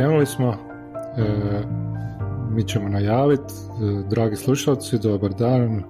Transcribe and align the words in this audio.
krenuli 0.00 0.26
smo. 0.26 0.56
E, 1.18 1.22
mi 2.50 2.68
ćemo 2.68 2.88
najaviti, 2.88 3.42
e, 3.42 4.08
dragi 4.10 4.36
slušalci, 4.36 4.98
dobar 4.98 5.30
dan, 5.30 5.82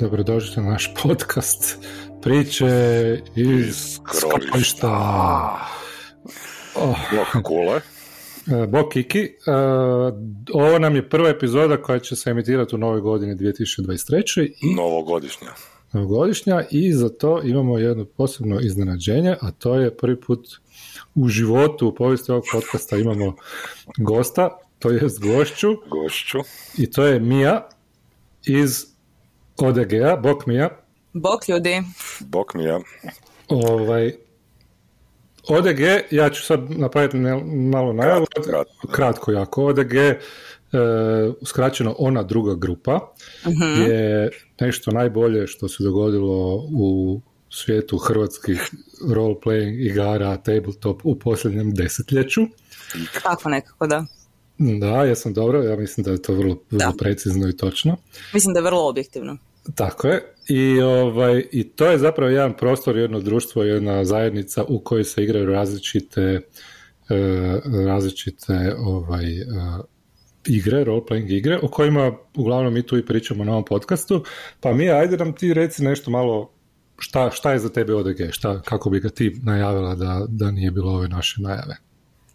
dobrodošli 0.00 0.62
na 0.62 0.70
naš 0.70 0.94
podcast 1.02 1.78
priče 2.22 2.68
iz 3.36 3.98
skrovišta. 4.14 4.88
Oh. 6.76 6.96
Bok 7.16 7.44
kule. 7.44 7.76
E, 7.76 8.66
Bok 8.66 8.92
Kiki. 8.92 9.20
E, 9.20 9.30
ovo 10.52 10.78
nam 10.78 10.96
je 10.96 11.08
prva 11.08 11.28
epizoda 11.28 11.82
koja 11.82 11.98
će 11.98 12.16
se 12.16 12.30
emitirati 12.30 12.74
u 12.74 12.78
novoj 12.78 13.00
godini 13.00 13.36
2023. 13.36 14.52
I 14.60 14.74
novogodišnja. 14.74 15.50
Novogodišnja 15.92 16.64
i 16.70 16.92
za 16.92 17.08
to 17.08 17.42
imamo 17.42 17.78
jedno 17.78 18.04
posebno 18.04 18.60
iznenađenje, 18.60 19.36
a 19.40 19.50
to 19.50 19.74
je 19.74 19.96
prvi 19.96 20.20
put 20.20 20.48
u 21.14 21.28
životu 21.28 21.88
u 21.88 21.94
povijesti 21.94 22.32
ovog 22.32 22.44
podcasta 22.52 22.96
imamo 22.96 23.36
gosta, 23.96 24.58
to 24.78 24.90
je 24.90 25.00
gošću. 25.20 25.68
Gošću. 25.90 26.38
I 26.78 26.90
to 26.90 27.04
je 27.04 27.20
Mija 27.20 27.68
iz 28.46 28.86
ODG-a. 29.56 30.16
Bok 30.16 30.46
Mija. 30.46 30.70
Bok 31.12 31.48
ljudi. 31.48 31.82
Bok 32.20 32.54
Mija. 32.54 32.80
Ovaj, 33.48 34.12
ODG, 35.48 35.80
ja 36.10 36.30
ću 36.30 36.42
sad 36.42 36.70
napraviti 36.70 37.16
malo 37.70 37.92
najavu. 37.92 38.26
Kratko, 38.44 38.88
kratko. 38.92 39.32
jako. 39.32 39.64
ODG, 39.64 39.94
e, 40.72 41.32
skraćeno 41.46 41.94
ona 41.98 42.22
druga 42.22 42.54
grupa, 42.54 43.12
uh 43.46 43.88
je 43.88 44.30
nešto 44.60 44.90
najbolje 44.90 45.46
što 45.46 45.68
se 45.68 45.82
dogodilo 45.82 46.54
u 46.72 47.20
svijetu 47.50 47.98
hrvatskih 47.98 48.70
role-playing 49.08 49.90
igara 49.90 50.36
tabletop 50.36 51.00
u 51.04 51.18
posljednjem 51.18 51.74
desetljeću. 51.74 52.40
Tako 53.22 53.48
nekako, 53.48 53.86
da. 53.86 54.06
Da, 54.58 55.04
ja 55.04 55.14
sam 55.14 55.34
dobro, 55.34 55.62
ja 55.62 55.76
mislim 55.76 56.04
da 56.04 56.10
je 56.10 56.22
to 56.22 56.34
vrlo, 56.34 56.62
vrlo 56.70 56.92
precizno 56.98 57.48
i 57.48 57.56
točno. 57.56 57.96
Mislim 58.34 58.54
da 58.54 58.60
je 58.60 58.64
vrlo 58.64 58.88
objektivno. 58.88 59.36
Tako 59.74 60.08
je. 60.08 60.34
I, 60.48 60.80
ovaj, 60.80 61.44
I 61.52 61.68
to 61.68 61.90
je 61.90 61.98
zapravo 61.98 62.30
jedan 62.30 62.56
prostor, 62.56 62.96
jedno 62.96 63.20
društvo, 63.20 63.62
jedna 63.62 64.04
zajednica 64.04 64.64
u 64.68 64.80
kojoj 64.80 65.04
se 65.04 65.24
igraju 65.24 65.46
različite 65.46 66.20
e, 66.20 66.40
različite 67.86 68.74
ovaj, 68.78 69.40
uh, 69.40 69.84
igre, 70.46 70.84
role-playing 70.84 71.30
igre, 71.30 71.58
o 71.62 71.68
kojima 71.68 72.12
uglavnom 72.36 72.74
mi 72.74 72.86
tu 72.86 72.98
i 72.98 73.06
pričamo 73.06 73.44
na 73.44 73.52
ovom 73.52 73.64
podcastu. 73.64 74.24
Pa 74.60 74.72
mi, 74.72 74.90
ajde 74.90 75.16
nam 75.16 75.32
ti 75.32 75.54
reci 75.54 75.84
nešto 75.84 76.10
malo 76.10 76.50
šta, 76.98 77.30
šta 77.30 77.52
je 77.52 77.58
za 77.58 77.68
tebe 77.68 77.94
ODG? 77.94 78.30
Šta, 78.30 78.62
kako 78.62 78.90
bi 78.90 79.00
ga 79.00 79.08
ti 79.08 79.40
najavila 79.42 79.94
da, 79.94 80.24
da 80.28 80.50
nije 80.50 80.70
bilo 80.70 80.92
ove 80.92 81.08
naše 81.08 81.40
najave? 81.40 81.76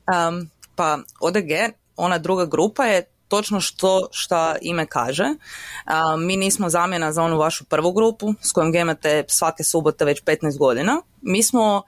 Um, 0.08 0.50
pa 0.76 0.98
ODG, 1.20 1.52
ona 1.96 2.18
druga 2.18 2.46
grupa 2.46 2.86
je 2.86 3.06
točno 3.28 3.62
što 3.62 4.08
šta 4.12 4.56
ime 4.62 4.86
kaže. 4.86 5.24
Um, 5.26 6.26
mi 6.26 6.38
nismo 6.38 6.70
zamjena 6.70 7.12
za 7.12 7.24
onu 7.24 7.38
vašu 7.38 7.66
prvu 7.66 7.94
grupu 7.94 8.34
s 8.42 8.52
kojom 8.52 8.72
gemate 8.72 9.24
svake 9.28 9.64
subote 9.64 10.06
već 10.06 10.24
15 10.24 10.58
godina. 10.58 11.02
Mi 11.22 11.44
smo 11.44 11.84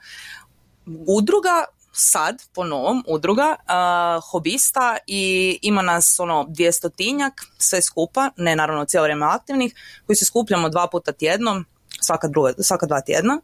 udruga 0.86 1.64
sad, 1.98 2.42
po 2.54 2.64
novom, 2.64 3.04
udruga, 3.08 3.56
uh, 3.58 4.30
hobista 4.30 4.96
i 5.06 5.58
ima 5.62 5.82
nas 5.82 6.20
ono 6.20 6.46
dvijestotinjak, 6.48 7.32
sve 7.58 7.82
skupa, 7.82 8.30
ne 8.36 8.56
naravno 8.56 8.84
cijelo 8.84 9.04
vrijeme 9.04 9.26
aktivnih, 9.26 9.74
koji 10.06 10.16
se 10.16 10.24
skupljamo 10.24 10.68
dva 10.68 10.88
puta 10.92 11.12
tjedno, 11.12 11.64
svaka, 12.00 12.28
druga, 12.28 12.52
svaka 12.58 12.86
dva 12.86 13.00
tjedna 13.00 13.40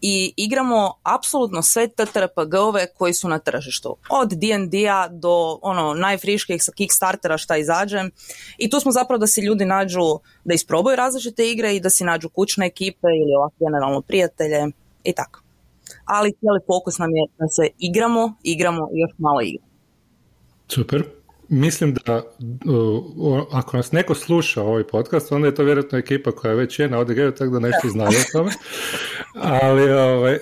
i 0.00 0.34
igramo 0.36 0.94
apsolutno 1.02 1.62
sve 1.62 1.88
TTRPG-ove 1.88 2.86
koji 2.94 3.14
su 3.14 3.28
na 3.28 3.38
tržištu. 3.38 3.96
Od 4.10 4.28
D&D-a 4.32 5.08
do 5.08 5.58
ono 5.62 5.94
najfriških 5.94 6.62
sa 6.62 6.72
Kickstartera 6.72 7.38
šta 7.38 7.56
izađe. 7.56 8.04
I 8.58 8.70
tu 8.70 8.80
smo 8.80 8.92
zapravo 8.92 9.18
da 9.18 9.26
si 9.26 9.40
ljudi 9.40 9.64
nađu, 9.64 10.18
da 10.44 10.54
isprobaju 10.54 10.96
različite 10.96 11.50
igre 11.50 11.76
i 11.76 11.80
da 11.80 11.90
si 11.90 12.04
nađu 12.04 12.28
kućne 12.28 12.66
ekipe 12.66 13.06
ili 13.06 13.34
ovako 13.38 13.54
generalno 13.58 14.02
prijatelje 14.02 14.66
i 15.04 15.12
tako. 15.12 15.45
Ali 16.04 16.32
cijeli 16.32 16.60
fokus 16.66 16.98
nam 16.98 17.10
je 17.16 17.26
da 17.38 17.48
se 17.48 17.68
igramo, 17.78 18.34
igramo 18.42 18.88
i 18.94 19.00
još 19.00 19.10
malo 19.18 19.40
igramo. 19.40 19.70
Super 20.68 21.02
mislim 21.48 21.94
da 21.94 22.22
ako 23.52 23.76
nas 23.76 23.92
neko 23.92 24.14
sluša 24.14 24.62
ovaj 24.62 24.84
podcast, 24.84 25.32
onda 25.32 25.46
je 25.48 25.54
to 25.54 25.64
vjerojatno 25.64 25.98
ekipa 25.98 26.32
koja 26.32 26.54
već 26.54 26.78
je 26.78 26.88
na 26.88 26.98
odg 26.98 27.16
tako 27.38 27.50
da 27.50 27.58
nešto 27.58 27.88
znaju 27.88 28.18
o 28.18 28.32
tome. 28.32 28.50
Ali 29.34 29.92
ovaj, 29.92 30.38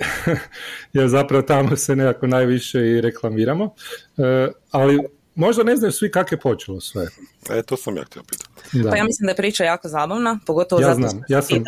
jer 0.93 1.07
zapravo 1.07 1.41
tamo 1.41 1.75
se 1.75 1.95
nekako 1.95 2.27
najviše 2.27 2.79
i 2.79 3.01
reklamiramo. 3.01 3.73
E, 4.17 4.51
ali 4.71 4.99
možda 5.35 5.63
ne 5.63 5.75
znaju 5.75 5.91
svi 5.91 6.11
kako 6.11 6.35
je 6.35 6.39
počelo 6.39 6.81
sve. 6.81 7.07
E, 7.49 7.63
to 7.63 7.77
sam 7.77 7.97
ja 7.97 8.03
htio 8.03 8.23
pitati. 8.23 8.49
Pa 8.89 8.97
ja 8.97 9.03
mislim 9.03 9.25
da 9.25 9.31
je 9.31 9.35
priča 9.35 9.63
jako 9.63 9.87
zabavna, 9.87 10.39
pogotovo 10.45 10.81
ja 10.81 10.95
zato 10.95 11.07
znam, 11.07 11.23
ja 11.29 11.41
sam, 11.41 11.57
I 11.57 11.61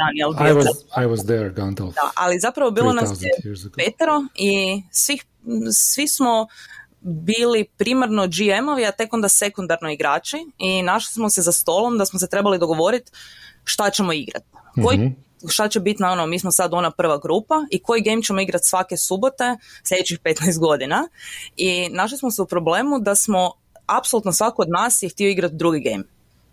was, 0.54 1.04
I 1.04 1.06
was 1.06 1.26
there, 1.26 1.50
Gandalf. 1.50 1.96
Da, 1.96 2.12
ali 2.16 2.40
zapravo 2.40 2.72
bilo 2.72 2.94
nas 2.94 3.22
je 3.22 3.30
petero 3.76 4.26
i 4.36 4.82
svih, 4.92 5.26
svi 5.74 6.08
smo 6.08 6.48
bili 7.02 7.66
primarno 7.78 8.28
GM-ovi, 8.28 8.88
a 8.88 8.92
tek 8.92 9.14
onda 9.14 9.30
sekundarno 9.30 9.92
igrači 9.92 10.38
i 10.58 10.82
našli 10.82 11.14
smo 11.14 11.30
se 11.30 11.42
za 11.42 11.52
stolom 11.52 11.98
da 11.98 12.06
smo 12.06 12.20
se 12.20 12.30
trebali 12.30 12.60
dogovoriti 12.60 13.12
šta 13.64 13.90
ćemo 13.90 14.14
igrati. 14.14 14.46
Koji, 14.84 14.98
mm 14.98 15.27
Šta 15.48 15.68
će 15.68 15.80
biti 15.80 16.02
na 16.02 16.12
ono, 16.12 16.26
mi 16.26 16.40
smo 16.40 16.52
sad 16.52 16.74
ona 16.74 16.92
prva 16.92 17.18
grupa 17.18 17.56
i 17.72 17.80
koji 17.80 18.02
game 18.02 18.22
ćemo 18.22 18.42
igrati 18.42 18.68
svake 18.68 18.98
subote 18.98 19.58
sljedećih 19.84 20.20
15 20.24 20.60
godina 20.60 21.08
i 21.58 21.90
našli 21.90 22.18
smo 22.18 22.32
se 22.32 22.42
u 22.42 22.46
problemu 22.46 23.00
da 23.00 23.16
smo 23.16 23.52
apsolutno 23.86 24.32
svako 24.32 24.62
od 24.62 24.70
nas 24.70 25.04
je 25.04 25.10
htio 25.10 25.30
igrati 25.30 25.56
drugi 25.56 25.80
game. 25.80 26.04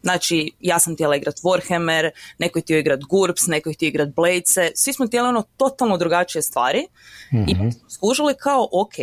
Znači, 0.02 0.50
ja 0.60 0.78
sam 0.78 0.94
htjela 0.94 1.16
igrati 1.16 1.42
Warhammer, 1.42 2.10
neko 2.38 2.58
je 2.58 2.62
htio 2.62 2.78
igrati 2.78 3.04
GURPS, 3.08 3.46
neko 3.46 3.68
je 3.68 3.74
htio 3.74 3.86
igrati 3.86 4.12
Blade, 4.16 4.72
svi 4.74 4.92
smo 4.92 5.06
htjeli 5.06 5.28
ono 5.28 5.42
totalno 5.56 5.96
drugačije 5.96 6.42
stvari 6.42 6.86
i 7.32 7.54
mhm. 7.54 7.68
skužili 7.88 8.34
kao, 8.38 8.68
ok, 8.72 8.94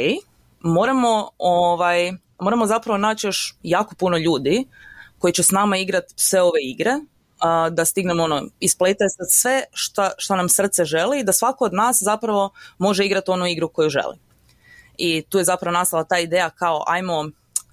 moramo, 0.59 1.29
ovaj, 1.37 2.11
moramo 2.39 2.65
zapravo 2.65 2.97
naći 2.97 3.27
još 3.27 3.55
jako 3.63 3.95
puno 3.95 4.17
ljudi 4.17 4.65
koji 5.19 5.33
će 5.33 5.43
s 5.43 5.51
nama 5.51 5.77
igrati 5.77 6.13
sve 6.15 6.41
ove 6.41 6.59
igre, 6.63 6.91
da 7.72 7.85
stignemo 7.85 8.24
ono, 8.24 8.44
isplete 8.59 9.03
sve 9.29 9.63
što, 9.74 10.09
što 10.18 10.35
nam 10.35 10.50
srce 10.50 10.85
želi 10.85 11.19
i 11.19 11.24
da 11.24 11.34
svako 11.34 11.66
od 11.66 11.74
nas 11.74 11.97
zapravo 12.02 12.50
može 12.78 13.06
igrati 13.06 13.31
onu 13.31 13.47
igru 13.47 13.69
koju 13.69 13.90
želi. 13.90 14.18
I 14.97 15.22
tu 15.29 15.38
je 15.38 15.44
zapravo 15.44 15.74
nastala 15.74 16.03
ta 16.03 16.19
ideja 16.19 16.50
kao 16.50 16.84
ajmo 16.88 17.29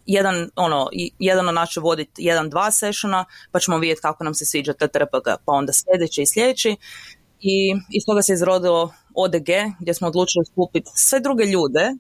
jedan, 0.07 0.51
ono, 0.57 0.89
jedan 1.19 1.49
od 1.49 1.55
nas 1.55 1.71
će 1.71 1.81
voditi 1.81 2.25
jedan, 2.25 2.51
dva 2.51 2.71
sessiona, 2.71 3.25
pa 3.53 3.59
ćemo 3.59 3.79
vidjeti 3.79 4.01
kako 4.01 4.25
nam 4.25 4.35
se 4.35 4.45
sviđa 4.45 4.73
TTRPG, 4.73 5.27
pa 5.45 5.53
onda 5.53 5.73
sljedeći 5.73 6.23
i 6.23 6.27
sljedeći. 6.27 6.77
I 7.41 7.75
iz 7.91 8.03
toga 8.07 8.23
se 8.23 8.33
izrodilo 8.33 8.93
ODG, 9.15 9.49
gdje 9.81 9.95
smo 9.95 10.09
odlučili 10.09 10.45
skupiti 10.53 10.91
sve 10.95 11.21
druge 11.21 11.45
ljude 11.45 11.91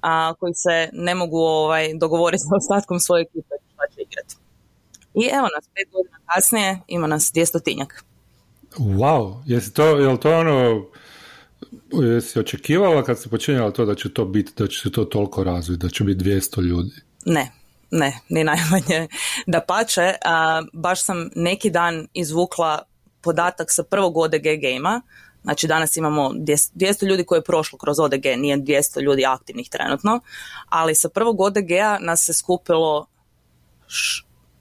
a, 0.00 0.34
koji 0.38 0.54
se 0.54 0.90
ne 0.92 1.14
mogu 1.14 1.38
ovaj, 1.38 1.94
dogovoriti 1.94 2.40
sa 2.40 2.56
ostatkom 2.56 3.00
svoje 3.00 3.22
ekipe 3.22 3.54
šta. 3.63 3.63
I 5.14 5.28
evo 5.32 5.48
nas, 5.56 5.68
pet 5.74 5.92
godina 5.92 6.18
kasnije 6.26 6.80
ima 6.88 7.06
nas 7.06 7.30
dvjestotinjak. 7.34 8.04
Wow, 8.76 9.42
jesi 9.46 9.74
to, 9.74 9.84
je 9.84 10.08
li 10.08 10.20
to 10.20 10.38
ono, 10.38 10.86
jesi 11.92 12.38
očekivala 12.38 13.02
kad 13.02 13.20
se 13.20 13.28
počinjala 13.28 13.70
to 13.70 13.84
da 13.84 13.94
će 13.94 14.12
to 14.12 14.24
biti, 14.24 14.52
da 14.56 14.66
će 14.66 14.80
se 14.80 14.92
to 14.92 15.04
toliko 15.04 15.44
razviti, 15.44 15.82
da 15.82 15.88
će 15.88 16.04
biti 16.04 16.24
200 16.24 16.62
ljudi? 16.62 16.92
Ne, 17.26 17.52
ne, 17.90 18.20
ni 18.28 18.44
najmanje. 18.44 19.08
Da 19.46 19.60
pače, 19.60 20.14
a, 20.24 20.62
baš 20.72 21.04
sam 21.04 21.30
neki 21.34 21.70
dan 21.70 22.08
izvukla 22.14 22.82
podatak 23.20 23.66
sa 23.70 23.82
prvog 23.82 24.16
ODG 24.16 24.42
game 24.42 25.00
Znači 25.44 25.66
danas 25.66 25.96
imamo 25.96 26.30
200 26.30 27.06
ljudi 27.06 27.24
koji 27.24 27.38
je 27.38 27.44
prošlo 27.44 27.78
kroz 27.78 28.00
ODG, 28.00 28.24
nije 28.36 28.56
200 28.56 29.00
ljudi 29.00 29.26
aktivnih 29.26 29.68
trenutno, 29.68 30.20
ali 30.68 30.94
sa 30.94 31.08
prvog 31.08 31.40
ODG-a 31.40 31.98
nas 32.00 32.24
se 32.24 32.34
skupilo 32.34 33.06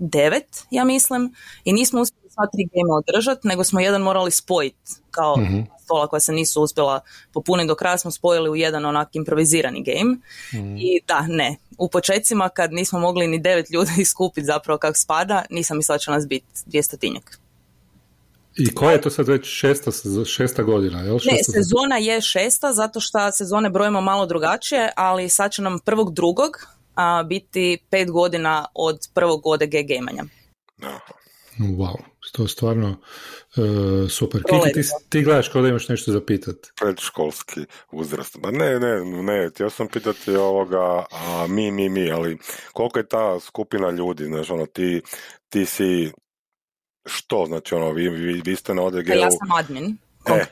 devet, 0.10 0.64
ja 0.72 0.84
mislim, 0.84 1.34
i 1.64 1.74
nismo 1.74 2.02
uspjeli 2.02 2.30
sva 2.30 2.48
tri 2.54 2.70
game 2.74 2.94
održati, 2.98 3.48
nego 3.48 3.64
smo 3.64 3.80
jedan 3.80 4.02
morali 4.02 4.32
spojiti 4.32 4.92
kao 5.12 5.36
mm 5.38 5.74
stola 5.84 6.08
koja 6.08 6.20
se 6.20 6.32
nisu 6.32 6.62
uspjela 6.62 7.00
popuniti 7.34 7.68
do 7.68 7.76
kraja 7.76 7.98
smo 7.98 8.12
spojili 8.12 8.50
u 8.50 8.56
jedan 8.56 8.86
onak 8.86 9.16
improvizirani 9.16 9.84
game 9.84 10.18
mhm. 10.54 10.78
i 10.78 11.00
da, 11.08 11.26
ne, 11.28 11.56
u 11.78 11.90
počecima 11.90 12.50
kad 12.50 12.74
nismo 12.74 13.00
mogli 13.00 13.28
ni 13.28 13.40
devet 13.40 13.70
ljudi 13.70 13.92
iskupiti 14.02 14.46
zapravo 14.46 14.78
kako 14.78 14.98
spada, 14.98 15.44
nisam 15.50 15.78
mislila 15.78 15.98
će 15.98 16.12
nas 16.12 16.28
biti 16.28 16.46
dvijestotinjak. 16.66 17.40
I 18.58 18.76
koja 18.76 18.92
je 18.92 19.02
to 19.02 19.10
sad 19.10 19.28
već 19.28 19.46
šesta, 19.46 19.92
šesta 20.26 20.64
godina? 20.64 21.02
Jel? 21.02 21.20
Šesta 21.20 21.52
ne, 21.52 21.64
sezona 21.64 21.98
je 21.98 22.22
šesta, 22.22 22.74
zato 22.74 23.00
što 23.00 23.32
sezone 23.32 23.70
brojimo 23.70 24.02
malo 24.02 24.26
drugačije, 24.26 24.92
ali 24.96 25.30
sad 25.30 25.52
će 25.52 25.62
nam 25.62 25.80
prvog 25.80 26.14
drugog 26.14 26.52
a, 26.96 27.24
biti 27.24 27.78
pet 27.90 28.12
godina 28.12 28.66
od 28.74 29.00
prvog 29.14 29.42
ODG 29.46 29.72
gemanja. 29.88 30.24
Wow, 31.60 31.96
to 32.32 32.48
stvarno 32.48 32.90
uh, 32.90 34.10
super. 34.10 34.44
Kiki, 34.44 34.74
ti, 34.74 34.90
ti 35.10 35.22
gledaš 35.22 35.48
kao 35.48 35.62
da 35.62 35.68
imaš 35.68 35.88
nešto 35.88 36.12
za 36.12 36.22
pitat. 36.22 36.56
Predškolski 36.80 37.66
uzrast. 37.92 38.38
Ba 38.40 38.52
ne, 38.52 38.80
ne, 38.80 39.06
ne, 39.06 39.50
htio 39.50 39.70
sam 39.70 39.88
pitati 39.88 40.36
ovoga, 40.36 41.06
a 41.12 41.46
mi, 41.50 41.72
mi, 41.72 41.90
mi, 41.90 42.12
ali 42.12 42.38
koliko 42.74 43.00
je 43.00 43.08
ta 43.08 43.40
skupina 43.40 43.90
ljudi, 43.90 44.26
znaš, 44.26 44.50
ono, 44.50 44.66
ti, 44.66 45.02
ti 45.50 45.66
si 45.66 46.12
što, 47.06 47.46
znači, 47.48 47.76
ono, 47.76 47.92
vi, 47.92 48.10
vi, 48.10 48.42
vi 48.46 48.56
ste 48.56 48.74
na 48.74 48.82
ODG-u... 48.82 49.14
Ja 49.14 49.32
sam 49.32 49.52
admin. 49.52 49.98
E, 50.26 50.46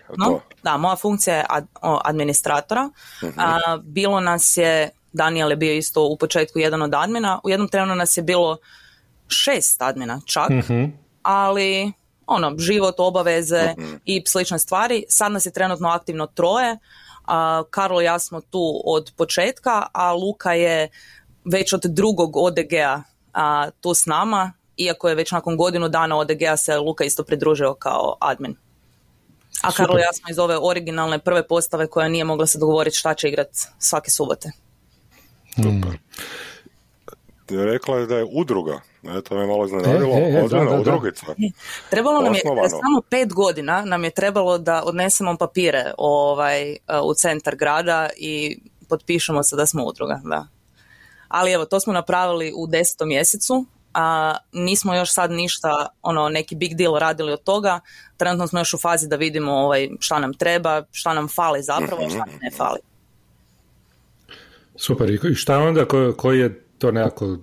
Da, 0.64 0.78
moja 0.78 0.96
funkcija 0.96 1.36
je 1.36 1.46
ad, 1.50 1.68
administratora. 2.04 2.90
uh 3.24 3.34
A, 3.38 3.78
bilo 3.84 4.20
nas 4.20 4.58
je, 4.58 4.90
Daniel 5.13 5.50
je 5.50 5.56
bio 5.56 5.74
isto 5.74 6.04
u 6.06 6.18
početku 6.18 6.60
jedan 6.60 6.81
od 6.81 6.94
admina, 6.94 7.40
u 7.44 7.50
jednom 7.50 7.69
trenu 7.69 7.96
nas 7.96 8.18
je 8.18 8.24
bilo 8.24 8.58
šest 9.28 9.81
admina 9.81 10.22
čak, 10.25 10.50
uh 10.50 10.90
ali 11.24 11.92
ono, 12.28 12.58
život, 12.58 12.96
obaveze 12.98 13.74
uh 13.78 13.84
i 14.06 14.24
slične 14.28 14.60
stvari. 14.60 15.04
Sad 15.10 15.31
nas 15.31 15.46
je 15.46 15.52
trenutno 15.52 15.90
aktivno 15.90 16.28
troje. 16.28 16.78
A, 17.25 17.63
Karlo 17.69 18.02
i 18.02 18.06
ja 18.06 18.19
smo 18.19 18.42
tu 18.42 18.81
od 18.86 19.12
početka, 19.18 19.86
a 19.94 20.13
Luka 20.13 20.54
je 20.54 20.90
već 21.46 21.74
od 21.74 21.81
drugog 21.81 22.38
ODG-a 22.38 23.02
tu 23.81 23.94
s 23.94 24.06
nama, 24.06 24.54
iako 24.78 25.10
je 25.10 25.16
već 25.16 25.31
nakon 25.31 25.57
godinu 25.57 25.90
dana 25.90 26.18
ODG-a 26.18 26.57
se 26.57 26.78
Luka 26.78 27.04
isto 27.04 27.24
pridružio 27.24 27.74
kao 27.74 28.18
admin. 28.19 28.56
A 29.62 29.72
Karlo 29.72 29.98
i 29.98 30.02
ja 30.02 30.14
smo 30.14 30.30
iz 30.30 30.40
ove 30.40 30.57
originalne 30.62 31.19
prve 31.19 31.48
postave 31.48 31.88
koja 31.88 32.07
nije 32.07 32.24
mogla 32.24 32.48
se 32.48 32.60
dogovoriti 32.60 32.98
šta 32.98 33.14
će 33.14 33.28
igrati 33.28 33.60
svake 33.80 34.12
subote. 34.12 34.52
Super. 35.56 35.98
Rekla 37.50 37.98
je 37.98 38.06
da 38.06 38.18
je 38.18 38.27
udruga, 38.31 38.80
ne, 39.01 39.21
to 39.21 39.36
me 39.36 39.48
malo 39.48 39.65
iznenadilo, 39.65 40.15
e, 40.15 40.19
e, 40.19 40.74
e 40.74 40.80
udrugica. 40.80 41.25
Trebalo 41.89 42.21
nam 42.21 42.33
je, 42.33 42.42
samo 42.69 43.01
pet 43.09 43.33
godina 43.33 43.86
nam 43.86 44.03
je 44.03 44.09
trebalo 44.09 44.57
da 44.57 44.83
odnesemo 44.86 45.38
papire 45.38 45.94
ovaj, 45.98 46.77
u 47.03 47.13
centar 47.13 47.56
grada 47.56 48.09
i 48.18 48.59
potpišemo 48.89 49.44
se 49.44 49.56
da 49.56 49.65
smo 49.65 49.83
udruga, 49.83 50.21
da. 50.24 50.48
Ali 51.27 51.51
evo, 51.51 51.65
to 51.65 51.80
smo 51.80 51.94
napravili 51.94 52.54
u 52.56 52.68
desetom 52.68 53.07
mjesecu, 53.07 53.65
a 53.94 54.36
nismo 54.51 54.95
još 54.95 55.13
sad 55.13 55.31
ništa, 55.31 55.88
ono, 56.01 56.30
neki 56.30 56.56
big 56.56 56.75
deal 56.75 56.97
radili 56.97 57.33
od 57.33 57.44
toga. 57.44 57.80
Trenutno 58.18 58.47
smo 58.47 58.59
još 58.59 58.74
u 58.74 58.77
fazi 58.77 59.07
da 59.07 59.15
vidimo 59.15 59.51
ovaj, 59.51 59.89
šta 60.00 60.19
nam 60.19 60.33
treba, 60.33 60.83
šta 60.92 61.13
nam 61.13 61.27
fali 61.27 61.63
zapravo, 61.63 62.09
šta 62.09 62.18
nam 62.18 62.39
ne 62.42 62.51
fali. 62.57 62.80
Super, 64.75 65.09
i 65.09 65.35
šta 65.35 65.59
onda, 65.59 65.85
koji 66.18 66.39
je 66.39 66.65
to 66.77 66.91
nekako 66.91 67.38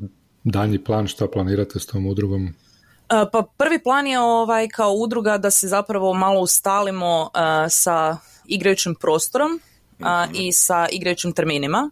danji 0.44 0.84
plan, 0.84 1.06
šta 1.06 1.26
planirate 1.26 1.78
s 1.78 1.86
tom 1.86 2.06
udrugom? 2.06 2.46
E, 2.46 3.24
pa 3.32 3.42
prvi 3.56 3.82
plan 3.82 4.06
je 4.06 4.20
ovaj 4.20 4.68
kao 4.68 4.92
udruga 4.92 5.38
da 5.38 5.50
se 5.50 5.68
zapravo 5.68 6.14
malo 6.14 6.40
ustalimo 6.40 7.22
uh, 7.22 7.30
sa 7.68 8.16
igrajućim 8.46 8.94
prostorom 8.94 9.60
uh, 10.00 10.06
i 10.34 10.52
sa 10.52 10.86
igrajućim 10.92 11.32
terminima, 11.32 11.90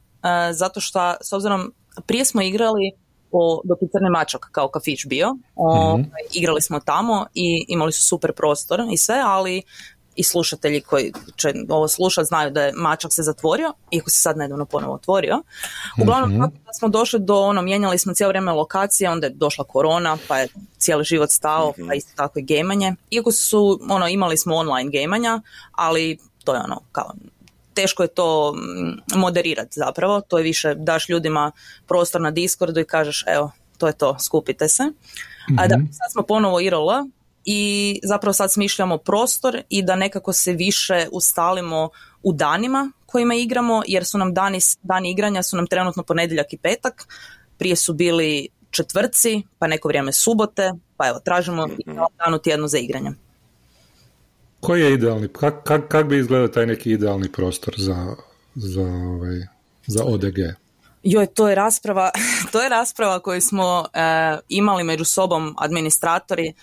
zato 0.53 0.81
što 0.81 1.15
s 1.21 1.33
obzirom 1.33 1.73
prije 2.07 2.25
smo 2.25 2.43
igrali 2.43 2.93
po 3.31 3.77
Crni 3.93 4.11
mačak 4.11 4.49
kao 4.53 4.69
kafić 4.69 5.07
bio. 5.07 5.37
O, 5.57 5.97
mm 5.99 6.05
Igrali 6.33 6.63
smo 6.63 6.81
tamo 6.81 7.27
i 7.35 7.65
imali 7.69 7.93
su 7.93 8.03
super 8.03 8.33
prostor 8.33 8.81
i 8.93 8.97
sve, 8.97 9.23
ali 9.25 9.63
i 10.17 10.23
slušatelji 10.23 10.81
koji 10.81 11.13
će 11.37 11.53
ovo 11.69 11.89
slušati 11.89 12.27
znaju 12.27 12.51
da 12.51 12.63
je 12.63 12.73
mačak 12.73 13.13
se 13.13 13.23
zatvorio, 13.23 13.73
iako 13.91 14.11
se 14.11 14.21
sad 14.21 14.37
nedavno 14.37 14.65
ponovo 14.65 14.95
otvorio. 14.95 15.43
Uglavnom, 16.03 16.31
mm 16.31 16.41
kada 16.41 16.73
smo 16.79 16.89
došli 16.89 17.21
do 17.21 17.41
ono, 17.41 17.63
mijenjali 17.63 17.99
smo 17.99 18.15
cijelo 18.15 18.29
vrijeme 18.29 18.53
lokacije, 18.53 19.11
onda 19.11 19.27
je 19.27 19.33
došla 19.33 19.65
korona, 19.65 20.19
pa 20.29 20.39
je 20.39 20.49
cijeli 20.79 21.05
život 21.05 21.31
stao, 21.31 21.73
pa 21.89 21.95
isto 21.95 22.13
tako 22.17 22.39
i 22.39 22.43
gemanje. 22.43 22.95
Iako 23.11 23.33
su, 23.33 23.81
ono, 23.89 24.09
imali 24.09 24.37
smo 24.37 24.55
online 24.55 24.91
gemanja, 24.91 25.41
ali 25.73 26.19
to 26.45 26.55
je 26.55 26.61
ono, 26.61 26.81
kao 26.93 27.13
teško 27.75 28.03
je 28.03 28.09
to 28.09 28.55
mm, 28.55 29.19
moderirati 29.19 29.73
zapravo, 29.73 30.21
to 30.21 30.39
je 30.39 30.45
više 30.45 30.75
daš 30.75 31.09
ljudima 31.09 31.53
prostor 31.87 32.21
na 32.21 32.31
Discordu 32.31 32.81
i 32.81 32.85
kažeš 32.85 33.25
evo, 33.27 33.53
to 33.79 33.87
je 33.87 33.93
to, 33.93 34.19
skupite 34.19 34.69
se. 34.69 34.83
A 35.59 35.69
da, 35.69 35.77
mhm. 35.77 35.87
sad 35.93 36.13
smo 36.13 36.23
ponovo 36.23 36.61
IRL 36.61 36.89
i 37.47 38.01
zapravo 38.03 38.33
sad 38.33 38.53
smišljamo 38.53 38.99
prostor 38.99 39.63
i 39.69 39.83
da 39.83 39.97
nekako 39.97 40.33
se 40.33 40.53
više 40.53 41.09
ustalimo 41.13 41.91
u 42.23 42.33
danima 42.33 42.93
kojima 43.07 43.35
igramo, 43.35 43.83
jer 43.87 44.05
su 44.05 44.19
nam 44.19 44.35
dani, 44.35 44.59
dani 44.83 45.11
igranja 45.11 45.43
su 45.43 45.57
nam 45.57 45.67
trenutno 45.67 46.03
ponedjeljak 46.03 46.53
i 46.53 46.59
petak, 46.59 47.07
prije 47.59 47.77
su 47.77 47.95
bili 47.95 48.49
četvrci, 48.71 49.43
pa 49.59 49.67
neko 49.67 49.89
vrijeme 49.89 50.13
subote, 50.13 50.73
pa 50.97 51.09
evo, 51.09 51.21
tražimo 51.25 51.67
mm-hmm. 51.67 51.97
danu 52.25 52.39
tjednu 52.39 52.69
za 52.69 52.79
igranje. 52.79 53.11
Koji 54.61 54.83
je 54.83 54.93
idealni, 54.93 55.29
kak, 55.29 55.63
kak, 55.65 55.89
kak 55.89 56.07
bi 56.07 56.19
izgledao 56.19 56.49
taj 56.49 56.67
neki 56.67 56.91
idealni 56.91 57.33
prostor 57.33 57.75
za, 57.79 58.17
za, 58.55 58.83
ovaj, 58.83 59.47
za 59.87 60.05
ODG? 60.05 60.39
Joj, 61.03 61.27
to 61.27 61.49
je 61.49 61.55
rasprava, 61.55 62.11
to 62.53 62.63
je 62.63 62.69
rasprava 62.69 63.21
koju 63.21 63.41
smo 63.41 63.87
eh, 63.93 64.39
imali 64.49 64.85
među 64.85 65.05
sobom 65.05 65.55
administratori 65.59 66.55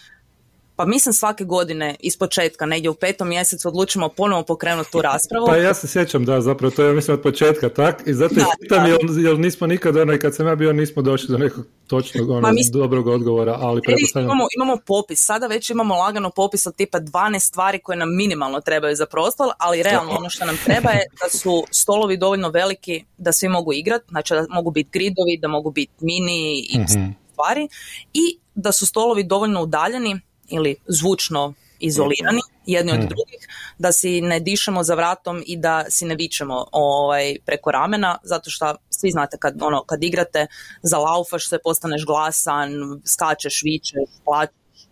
pa 0.75 0.85
mislim 0.85 1.13
svake 1.13 1.43
godine 1.43 1.95
iz 1.99 2.17
početka, 2.17 2.65
negdje 2.65 2.89
u 2.89 2.93
petom 2.93 3.29
mjesecu 3.29 3.67
odlučimo 3.67 4.09
ponovo 4.09 4.43
pokrenuti 4.43 4.91
tu 4.91 5.01
raspravu. 5.01 5.45
Pa 5.47 5.57
ja 5.57 5.73
se 5.73 5.87
sjećam, 5.87 6.25
da, 6.25 6.41
zapravo 6.41 6.71
to 6.71 6.83
je 6.83 6.93
mislim 6.93 7.13
od 7.17 7.23
početka, 7.23 7.69
tak? 7.69 8.03
I 8.05 8.13
zato 8.13 8.35
pitam, 8.61 8.85
jer, 9.17 9.39
nismo 9.39 9.67
nikad, 9.67 9.97
ono, 9.97 10.13
i 10.13 10.19
kad 10.19 10.35
sam 10.35 10.47
ja 10.47 10.55
bio, 10.55 10.73
nismo 10.73 11.01
došli 11.01 11.27
do 11.29 11.37
nekog 11.37 11.65
točnog, 11.87 12.29
ono, 12.29 12.49
dobrog 12.73 13.07
odgovora, 13.07 13.57
ali 13.61 13.81
Imamo, 14.15 14.47
imamo 14.55 14.77
popis, 14.85 15.25
sada 15.25 15.47
već 15.47 15.69
imamo 15.69 15.95
lagano 15.95 16.29
popis 16.29 16.67
od 16.67 16.75
tipa 16.75 16.99
12 16.99 17.39
stvari 17.39 17.79
koje 17.79 17.97
nam 17.97 18.15
minimalno 18.15 18.61
trebaju 18.61 18.95
za 18.95 19.05
prostor, 19.05 19.47
ali 19.57 19.83
realno 19.83 20.11
ono 20.11 20.29
što 20.29 20.45
nam 20.45 20.57
treba 20.65 20.89
je 20.89 21.05
da 21.23 21.37
su 21.37 21.63
stolovi 21.71 22.17
dovoljno 22.17 22.49
veliki 22.49 23.03
da 23.17 23.31
svi 23.31 23.49
mogu 23.49 23.73
igrati, 23.73 24.05
znači 24.09 24.33
da 24.33 24.45
mogu 24.49 24.71
biti 24.71 24.89
gridovi, 24.93 25.37
da 25.41 25.47
mogu 25.47 25.71
biti 25.71 25.93
mini 26.01 26.59
i 26.69 26.79
mm 26.79 27.23
stvari 27.33 27.67
i 28.13 28.39
da 28.55 28.71
su 28.71 28.85
stolovi 28.85 29.23
dovoljno 29.23 29.61
udaljeni 29.61 30.19
ili 30.53 30.75
zvučno 30.87 31.53
izolirani 31.79 32.41
jedni 32.65 32.91
od 32.91 32.97
mhm. 32.97 33.07
drugih, 33.07 33.47
da 33.77 33.91
si 33.91 34.21
ne 34.21 34.39
dišemo 34.39 34.83
za 34.83 34.95
vratom 34.95 35.43
i 35.45 35.57
da 35.57 35.85
si 35.89 36.05
ne 36.05 36.15
vičemo 36.15 36.65
ovaj, 36.71 37.35
preko 37.45 37.71
ramena, 37.71 38.17
zato 38.23 38.49
što 38.49 38.75
svi 38.89 39.11
znate 39.11 39.37
kad, 39.37 39.61
ono, 39.61 39.83
kad 39.83 40.03
igrate, 40.03 40.47
zalaufaš 40.81 41.49
se, 41.49 41.57
postaneš 41.63 42.05
glasan, 42.05 42.71
skačeš, 43.05 43.61
vičeš, 43.63 44.09
plaćeš, 44.25 44.87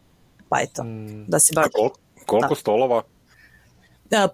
pa 0.50 0.62
eto, 0.62 0.84
mm. 0.84 1.26
da 1.28 1.40
si 1.40 1.56
baš... 1.56 1.66
koliko, 2.26 2.56
stolova? 2.56 3.04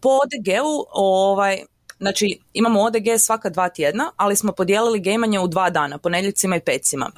Po 0.01 0.09
ODG-u, 0.09 0.85
ovaj, 0.89 1.59
znači 1.99 2.39
imamo 2.53 2.81
ODG 2.81 3.05
svaka 3.17 3.49
dva 3.49 3.69
tjedna, 3.69 4.11
ali 4.15 4.35
smo 4.35 4.51
podijelili 4.51 4.99
gejmanje 4.99 5.39
u 5.39 5.47
dva 5.47 5.69
dana, 5.69 5.97
ponedjeljcima 5.97 6.55
i 6.55 6.61
pecima. 6.61 7.11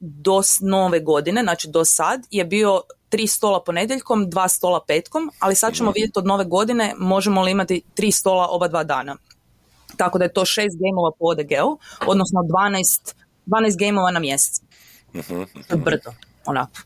do 0.00 0.42
nove 0.60 1.00
godine, 1.00 1.42
znači 1.42 1.68
do 1.68 1.84
sad, 1.84 2.26
je 2.30 2.44
bio 2.44 2.82
tri 3.08 3.26
stola 3.26 3.62
ponedjeljkom, 3.62 4.30
dva 4.30 4.48
stola 4.48 4.80
petkom, 4.86 5.30
ali 5.38 5.54
sad 5.54 5.74
ćemo 5.74 5.92
vidjeti 5.94 6.18
od 6.18 6.26
nove 6.26 6.44
godine 6.44 6.94
možemo 6.98 7.42
li 7.42 7.50
imati 7.50 7.82
tri 7.94 8.12
stola 8.12 8.48
oba 8.50 8.68
dva 8.68 8.84
dana. 8.84 9.16
Tako 9.96 10.18
da 10.18 10.24
je 10.24 10.32
to 10.32 10.44
šest 10.44 10.76
gameova 10.78 11.10
po 11.18 11.24
ODG-u, 11.24 11.78
odnosno 12.06 12.40
12, 12.40 13.14
12 13.46 13.86
gameova 13.86 14.10
na 14.10 14.20
mjesec. 14.20 14.62
Uh-huh. 15.14 15.46
Brdo, 15.84 16.10
onako. 16.46 16.80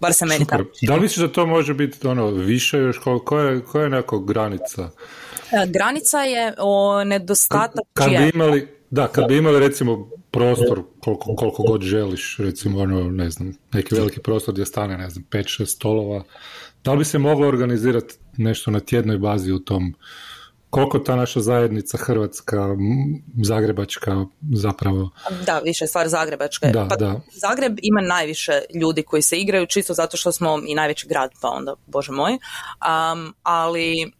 Bar 0.00 0.12
se 0.12 0.26
meni 0.26 0.46
tako. 0.46 0.64
Da 0.82 0.94
li 0.94 1.00
misliš 1.00 1.26
da 1.26 1.32
to 1.32 1.46
može 1.46 1.74
biti 1.74 2.06
ono 2.06 2.26
više 2.26 2.78
još? 2.78 2.98
Koja 3.24 3.50
je, 3.50 3.64
koja 3.64 3.84
je 3.84 3.90
neka 3.90 4.16
granica? 4.18 4.90
E, 5.52 5.66
granica 5.66 6.18
je 6.18 6.54
o 6.58 7.04
nedostatak 7.04 7.84
kad, 7.92 8.06
kad 8.06 8.22
bi 8.22 8.30
imali, 8.34 8.68
da, 8.90 9.08
kad 9.08 9.28
bi 9.28 9.36
imali 9.36 9.60
recimo 9.60 10.10
prostor 10.30 10.82
koliko, 11.00 11.34
koliko 11.36 11.62
god 11.62 11.82
želiš, 11.82 12.36
recimo 12.38 12.80
ono, 12.80 13.10
ne 13.10 13.30
znam, 13.30 13.54
neki 13.72 13.94
veliki 13.94 14.20
prostor 14.20 14.54
gdje 14.54 14.66
stane, 14.66 14.98
ne 14.98 15.10
znam, 15.10 15.24
5-6 15.30 15.66
stolova, 15.66 16.24
da 16.84 16.92
li 16.92 16.98
bi 16.98 17.04
se 17.04 17.18
moglo 17.18 17.48
organizirati 17.48 18.14
nešto 18.36 18.70
na 18.70 18.80
tjednoj 18.80 19.18
bazi 19.18 19.52
u 19.52 19.58
tom 19.58 19.94
koliko 20.70 20.98
ta 20.98 21.16
naša 21.16 21.40
zajednica 21.40 21.98
hrvatska, 21.98 22.76
zagrebačka 23.44 24.24
zapravo... 24.54 25.10
Da, 25.46 25.58
više 25.58 25.86
stvar 25.86 26.08
zagrebačka. 26.08 26.68
Da, 26.68 26.86
pa, 26.88 26.96
da. 26.96 27.20
Zagreb 27.32 27.78
ima 27.82 28.00
najviše 28.00 28.52
ljudi 28.74 29.02
koji 29.02 29.22
se 29.22 29.38
igraju, 29.38 29.66
čisto 29.66 29.94
zato 29.94 30.16
što 30.16 30.32
smo 30.32 30.58
i 30.66 30.74
najveći 30.74 31.08
grad, 31.08 31.30
pa 31.40 31.48
onda, 31.48 31.74
bože 31.86 32.12
moj. 32.12 32.32
Um, 32.32 33.34
ali 33.42 34.12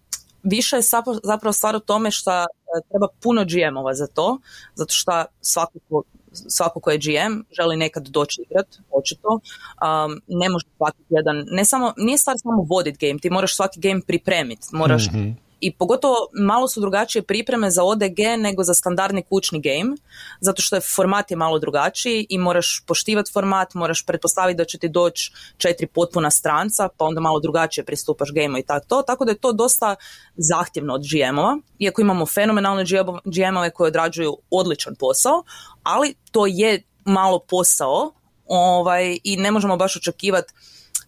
više 0.43 0.77
je 0.77 0.83
zapravo 1.23 1.53
stvar 1.53 1.77
u 1.77 1.81
tome 1.81 2.11
što 2.11 2.47
treba 2.91 3.07
puno 3.23 3.45
GM-ova 3.45 3.95
za 3.95 4.07
to, 4.07 4.39
zato 4.75 4.93
što 4.95 5.25
svako 5.41 5.79
ko, 5.89 6.03
svako 6.33 6.81
ko 6.81 6.91
je 6.91 6.99
GM 6.99 7.43
želi 7.61 7.77
nekad 7.77 8.09
doći 8.09 8.43
igrat, 8.43 8.67
očito. 8.91 9.29
Um, 9.29 10.21
ne 10.29 10.49
može 10.49 10.67
svaki 10.77 11.03
jedan, 11.09 11.45
ne 11.51 11.65
samo, 11.65 11.93
nije 11.97 12.19
stvar 12.19 12.37
samo 12.39 12.63
vodit 12.63 12.99
game, 13.01 13.19
ti 13.19 13.31
moraš 13.31 13.57
svaki 13.57 13.81
game 13.81 14.01
pripremiti, 14.07 14.67
moraš 14.73 15.11
mm 15.13 15.48
i 15.61 15.73
pogotovo 15.73 16.17
malo 16.33 16.69
su 16.69 16.81
drugačije 16.81 17.23
pripreme 17.23 17.71
za 17.71 17.85
ODG 17.85 18.19
nego 18.39 18.65
za 18.65 18.75
standardni 18.75 19.23
kućni 19.23 19.61
game, 19.61 19.97
zato 20.41 20.63
što 20.63 20.77
je 20.77 20.81
format 20.81 21.31
je 21.31 21.37
malo 21.37 21.59
drugačiji 21.59 22.27
i 22.29 22.39
moraš 22.39 22.83
poštivati 22.87 23.33
format, 23.33 23.75
moraš 23.75 24.07
pretpostaviti 24.07 24.57
da 24.57 24.65
će 24.65 24.79
ti 24.79 24.89
doći 24.89 25.33
četiri 25.57 25.87
potpuna 25.87 26.31
stranca, 26.31 26.89
pa 26.97 27.05
onda 27.05 27.21
malo 27.21 27.41
drugačije 27.41 27.85
pristupaš 27.85 28.33
gameu 28.33 28.59
i 28.59 28.63
tako 28.63 28.87
to, 28.89 29.03
tako 29.03 29.25
da 29.25 29.31
je 29.31 29.39
to 29.39 29.53
dosta 29.53 29.97
zahtjevno 30.37 30.95
od 30.95 31.03
GM-ova, 31.03 31.59
iako 31.79 32.01
imamo 32.01 32.27
fenomenalne 32.27 32.85
GM-ove 33.25 33.71
koje 33.71 33.89
odrađuju 33.89 34.37
odličan 34.51 34.95
posao, 34.99 35.45
ali 35.83 36.15
to 36.31 36.47
je 36.47 36.83
malo 37.05 37.39
posao 37.39 38.13
ovaj, 38.47 39.19
i 39.25 39.37
ne 39.37 39.51
možemo 39.51 39.77
baš 39.77 39.97
očekivati 39.97 40.53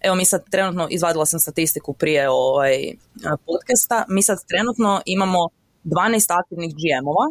Evo 0.01 0.17
mi 0.17 0.25
sad 0.25 0.51
trenutno, 0.51 0.89
izvadila 0.91 1.27
sam 1.27 1.41
statistiku 1.41 1.93
prije 1.93 2.31
ovaj 2.31 2.77
podcasta, 3.47 4.05
mi 4.09 4.23
sad 4.23 4.39
trenutno 4.49 5.03
imamo 5.07 5.39
12 5.85 6.39
aktivnih 6.41 6.75
GM-ova, 6.75 7.27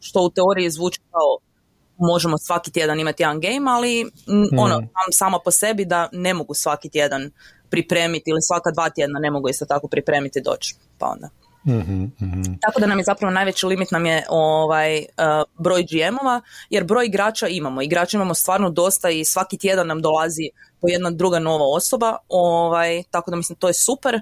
što 0.00 0.20
u 0.22 0.30
teoriji 0.30 0.70
zvuči 0.70 1.00
kao 1.10 1.50
možemo 1.96 2.38
svaki 2.38 2.70
tjedan 2.70 3.00
imati 3.00 3.22
jedan 3.22 3.40
game, 3.40 3.70
ali 3.70 4.04
mm. 4.04 4.58
ono, 4.58 4.88
samo 5.12 5.38
po 5.44 5.50
sebi 5.50 5.84
da 5.84 6.08
ne 6.12 6.34
mogu 6.34 6.54
svaki 6.54 6.88
tjedan 6.88 7.30
pripremiti 7.70 8.30
ili 8.30 8.42
svaka 8.42 8.70
dva 8.70 8.90
tjedna 8.90 9.18
ne 9.18 9.30
mogu 9.30 9.48
isto 9.48 9.64
tako 9.64 9.88
pripremiti 9.88 10.40
doći, 10.40 10.76
pa 10.98 11.06
onda. 11.06 11.28
mm 11.64 12.60
Tako 12.60 12.80
da 12.80 12.86
nam 12.86 12.98
je 12.98 13.04
zapravo 13.04 13.32
najveći 13.32 13.66
limit 13.66 13.90
nam 13.90 14.06
je 14.06 14.24
ovaj 14.28 14.98
uh, 14.98 15.04
broj 15.58 15.82
GM-ova, 15.82 16.40
jer 16.70 16.84
broj 16.84 17.06
igrača 17.06 17.48
imamo. 17.48 17.82
Igrača 17.82 18.16
imamo 18.16 18.34
stvarno 18.34 18.70
dosta 18.70 19.10
i 19.10 19.24
svaki 19.24 19.58
tjedan 19.58 19.86
nam 19.86 20.02
dolazi 20.02 20.50
po 20.80 20.88
jedna 20.88 21.10
druga 21.10 21.38
nova 21.38 21.64
osoba, 21.76 22.16
ovaj, 22.28 23.02
tako 23.10 23.30
da 23.30 23.36
mislim 23.36 23.58
to 23.58 23.68
je 23.68 23.74
super. 23.74 24.20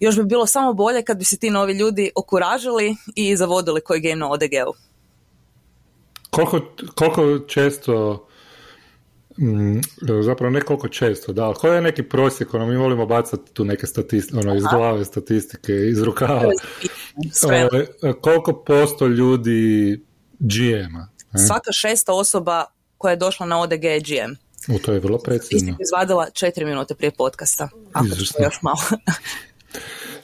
Još 0.00 0.16
bi 0.16 0.24
bilo 0.24 0.46
samo 0.46 0.72
bolje 0.72 1.02
kad 1.02 1.18
bi 1.18 1.24
se 1.24 1.36
ti 1.36 1.50
novi 1.50 1.72
ljudi 1.72 2.10
okuražili 2.14 2.96
i 3.14 3.36
zavodili 3.36 3.80
koji 3.80 4.00
game 4.00 4.16
na 4.16 4.30
ODG-u. 4.30 4.74
Koliko, 6.30 6.60
koliko 6.94 7.46
često 7.46 8.26
mm, 9.38 9.80
zapravo 10.22 10.50
ne 10.50 10.60
koliko 10.60 10.88
često, 10.88 11.32
da, 11.32 11.44
ali 11.44 11.54
koji 11.54 11.74
je 11.74 11.82
neki 11.82 12.02
prosjek, 12.02 12.54
ono, 12.54 12.66
mi 12.66 12.76
volimo 12.76 13.06
bacati 13.06 13.52
tu 13.52 13.64
neke 13.64 13.86
statistike, 13.86 14.38
ono, 14.38 14.54
iz 14.54 14.62
glave 14.62 15.04
statistike, 15.04 15.72
iz 15.72 16.02
rukava. 16.02 16.50
Ovaj, 17.44 17.86
koliko 18.20 18.52
posto 18.52 19.06
ljudi 19.06 20.00
GM-a? 20.38 21.08
Svaka 21.46 21.72
šesta 21.72 22.12
osoba 22.12 22.64
koja 22.98 23.10
je 23.10 23.16
došla 23.16 23.46
na 23.46 23.60
ODG 23.60 23.84
je 23.84 24.00
GM. 24.00 24.43
U 24.68 24.78
to 24.78 24.92
je 24.92 25.00
vrlo 25.00 25.18
precizno. 25.18 25.76
izvadila 25.80 26.30
četiri 26.30 26.64
minute 26.64 26.94
prije 26.94 27.10
podcasta. 27.10 27.68
Ako 27.92 28.06
još 28.42 28.62
malo. 28.62 28.78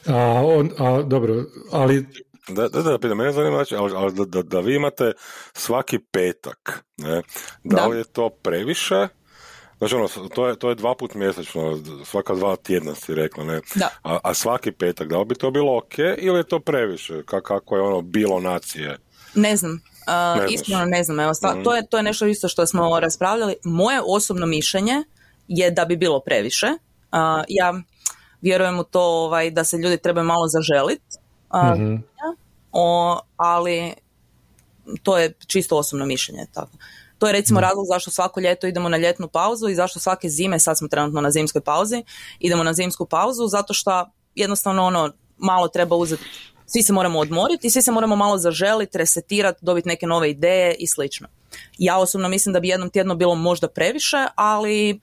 a, 0.05 0.41
on, 0.45 0.71
a, 0.77 1.01
dobro, 1.01 1.45
ali... 1.71 2.05
Da, 2.47 2.67
da, 2.67 2.81
da, 2.81 2.97
da 2.97 3.15
mene 3.15 3.31
zanima, 3.31 3.55
znači, 3.55 3.75
ali, 3.75 4.13
da, 4.13 4.25
da, 4.25 4.41
da, 4.41 4.59
vi 4.59 4.75
imate 4.75 5.11
svaki 5.53 5.99
petak, 5.99 6.83
ne? 6.97 7.21
Da, 7.63 7.75
da. 7.75 7.87
li 7.87 7.97
je 7.97 8.03
to 8.03 8.29
previše? 8.29 9.07
Znači, 9.77 9.95
ono, 9.95 10.07
to 10.07 10.47
je, 10.47 10.59
to 10.59 10.69
je 10.69 10.75
dva 10.75 10.95
put 10.95 11.13
mjesečno, 11.13 11.79
svaka 12.05 12.35
dva 12.35 12.55
tjedna 12.55 12.95
si 12.95 13.15
rekla, 13.15 13.43
ne? 13.43 13.61
Da. 13.75 13.89
A, 14.03 14.19
a 14.23 14.33
svaki 14.33 14.71
petak, 14.71 15.07
da 15.07 15.19
li 15.19 15.25
bi 15.25 15.35
to 15.35 15.51
bilo 15.51 15.77
ok 15.77 15.97
ili 16.17 16.39
je 16.39 16.47
to 16.47 16.59
previše? 16.59 17.23
Kako 17.25 17.75
je 17.75 17.81
ono 17.81 18.01
bilo 18.01 18.39
nacije? 18.39 18.97
Ne 19.35 19.55
znam, 19.55 19.81
Uh, 20.07 20.53
iskreno 20.53 20.85
ne 20.85 21.03
znam, 21.03 21.19
evo, 21.19 21.31
mm. 21.31 21.63
to, 21.63 21.75
je, 21.75 21.87
to 21.87 21.97
je 21.97 22.03
nešto 22.03 22.25
isto 22.25 22.47
što 22.47 22.67
smo 22.67 22.99
raspravljali. 22.99 23.55
Moje 23.63 24.01
osobno 24.05 24.45
mišljenje 24.45 25.03
je 25.47 25.71
da 25.71 25.85
bi 25.85 25.95
bilo 25.95 26.19
previše. 26.19 26.67
Uh, 26.67 27.43
ja 27.47 27.73
vjerujem 28.41 28.79
u 28.79 28.83
to 28.83 29.01
ovaj, 29.01 29.51
da 29.51 29.63
se 29.63 29.77
ljudi 29.77 29.97
trebaju 29.97 30.25
malo 30.25 30.47
zaželiti, 30.47 31.17
uh, 31.49 31.79
mm 31.79 32.03
ali 33.37 33.93
to 35.03 35.17
je 35.17 35.33
čisto 35.47 35.77
osobno 35.77 36.05
mišljenje. 36.05 36.45
Tako. 36.53 36.71
To 37.17 37.27
je 37.27 37.33
recimo 37.33 37.59
mm. 37.59 37.63
razlog 37.63 37.85
zašto 37.93 38.11
svako 38.11 38.39
ljeto 38.39 38.67
idemo 38.67 38.89
na 38.89 38.97
ljetnu 38.97 39.27
pauzu 39.27 39.69
i 39.69 39.75
zašto 39.75 39.99
svake 39.99 40.29
zime, 40.29 40.59
sad 40.59 40.77
smo 40.77 40.87
trenutno 40.87 41.21
na 41.21 41.31
zimskoj 41.31 41.61
pauzi, 41.61 42.03
idemo 42.39 42.63
na 42.63 42.73
zimsku 42.73 43.05
pauzu 43.05 43.47
zato 43.47 43.73
što 43.73 44.11
jednostavno 44.35 44.83
ono 44.83 45.11
malo 45.37 45.67
treba 45.67 45.95
uzeti 45.95 46.23
svi 46.71 46.83
se 46.83 46.93
moramo 46.93 47.19
odmoriti 47.19 47.67
i 47.67 47.69
svi 47.69 47.81
se 47.81 47.91
moramo 47.91 48.15
malo 48.15 48.37
zaželiti, 48.37 48.97
resetirati, 48.97 49.65
dobiti 49.65 49.87
neke 49.87 50.07
nove 50.07 50.29
ideje 50.29 50.75
i 50.79 50.87
slično. 50.87 51.27
Ja 51.77 51.97
osobno 51.97 52.29
mislim 52.29 52.53
da 52.53 52.59
bi 52.59 52.67
jednom 52.67 52.89
tjedno 52.89 53.15
bilo 53.15 53.35
možda 53.35 53.67
previše, 53.67 54.17
ali 54.35 54.99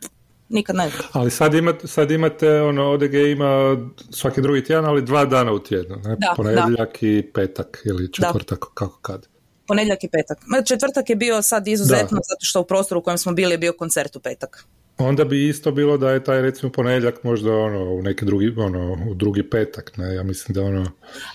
nikad 0.48 0.76
ne 0.76 0.88
znam. 0.88 1.02
Ali 1.12 1.30
sad 1.30 1.54
imate, 1.54 1.86
sad 1.86 2.10
imate 2.10 2.60
ono, 2.60 2.90
ODG 2.90 3.14
ima 3.14 3.76
svaki 4.10 4.42
drugi 4.42 4.64
tjedan, 4.64 4.84
ali 4.84 5.02
dva 5.02 5.24
dana 5.24 5.52
u 5.52 5.58
tjednu, 5.58 5.96
ne? 5.96 6.16
Da, 6.18 6.34
Ponedjeljak 6.36 7.02
i 7.02 7.30
petak 7.34 7.82
ili 7.84 8.12
četvrtak, 8.12 8.58
kako 8.74 8.98
kad. 9.00 9.26
Ponedjeljak 9.66 10.04
i 10.04 10.08
petak. 10.08 10.38
Četvrtak 10.66 11.10
je 11.10 11.16
bio 11.16 11.42
sad 11.42 11.68
izuzetno 11.68 12.18
zato 12.28 12.40
što 12.40 12.60
u 12.60 12.64
prostoru 12.64 13.00
u 13.00 13.02
kojem 13.02 13.18
smo 13.18 13.32
bili 13.32 13.54
je 13.54 13.58
bio 13.58 13.72
koncert 13.72 14.16
u 14.16 14.20
petak. 14.20 14.64
Onda 14.98 15.24
bi 15.24 15.48
isto 15.48 15.70
bilo 15.70 15.96
da 15.96 16.10
je 16.10 16.24
taj 16.24 16.42
recimo 16.42 16.72
ponedjeljak 16.72 17.24
možda 17.24 17.52
ono 17.52 17.84
u 17.84 18.02
neki 18.02 18.24
drugi 18.24 18.54
ono 18.56 18.92
u 19.10 19.14
drugi 19.14 19.50
petak, 19.50 19.96
ne? 19.96 20.14
Ja 20.14 20.22
mislim 20.22 20.54
da 20.54 20.62
ono 20.62 20.86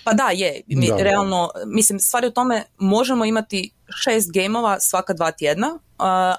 Pa 0.04 0.12
da, 0.12 0.30
je. 0.34 0.60
Mi, 0.66 0.90
realno 0.98 1.50
mislim 1.66 1.98
stvari 1.98 2.26
u 2.26 2.30
tome 2.30 2.62
možemo 2.78 3.24
imati 3.24 3.70
šest 4.02 4.32
gameova 4.32 4.80
svaka 4.80 5.12
dva 5.12 5.30
tjedna, 5.30 5.78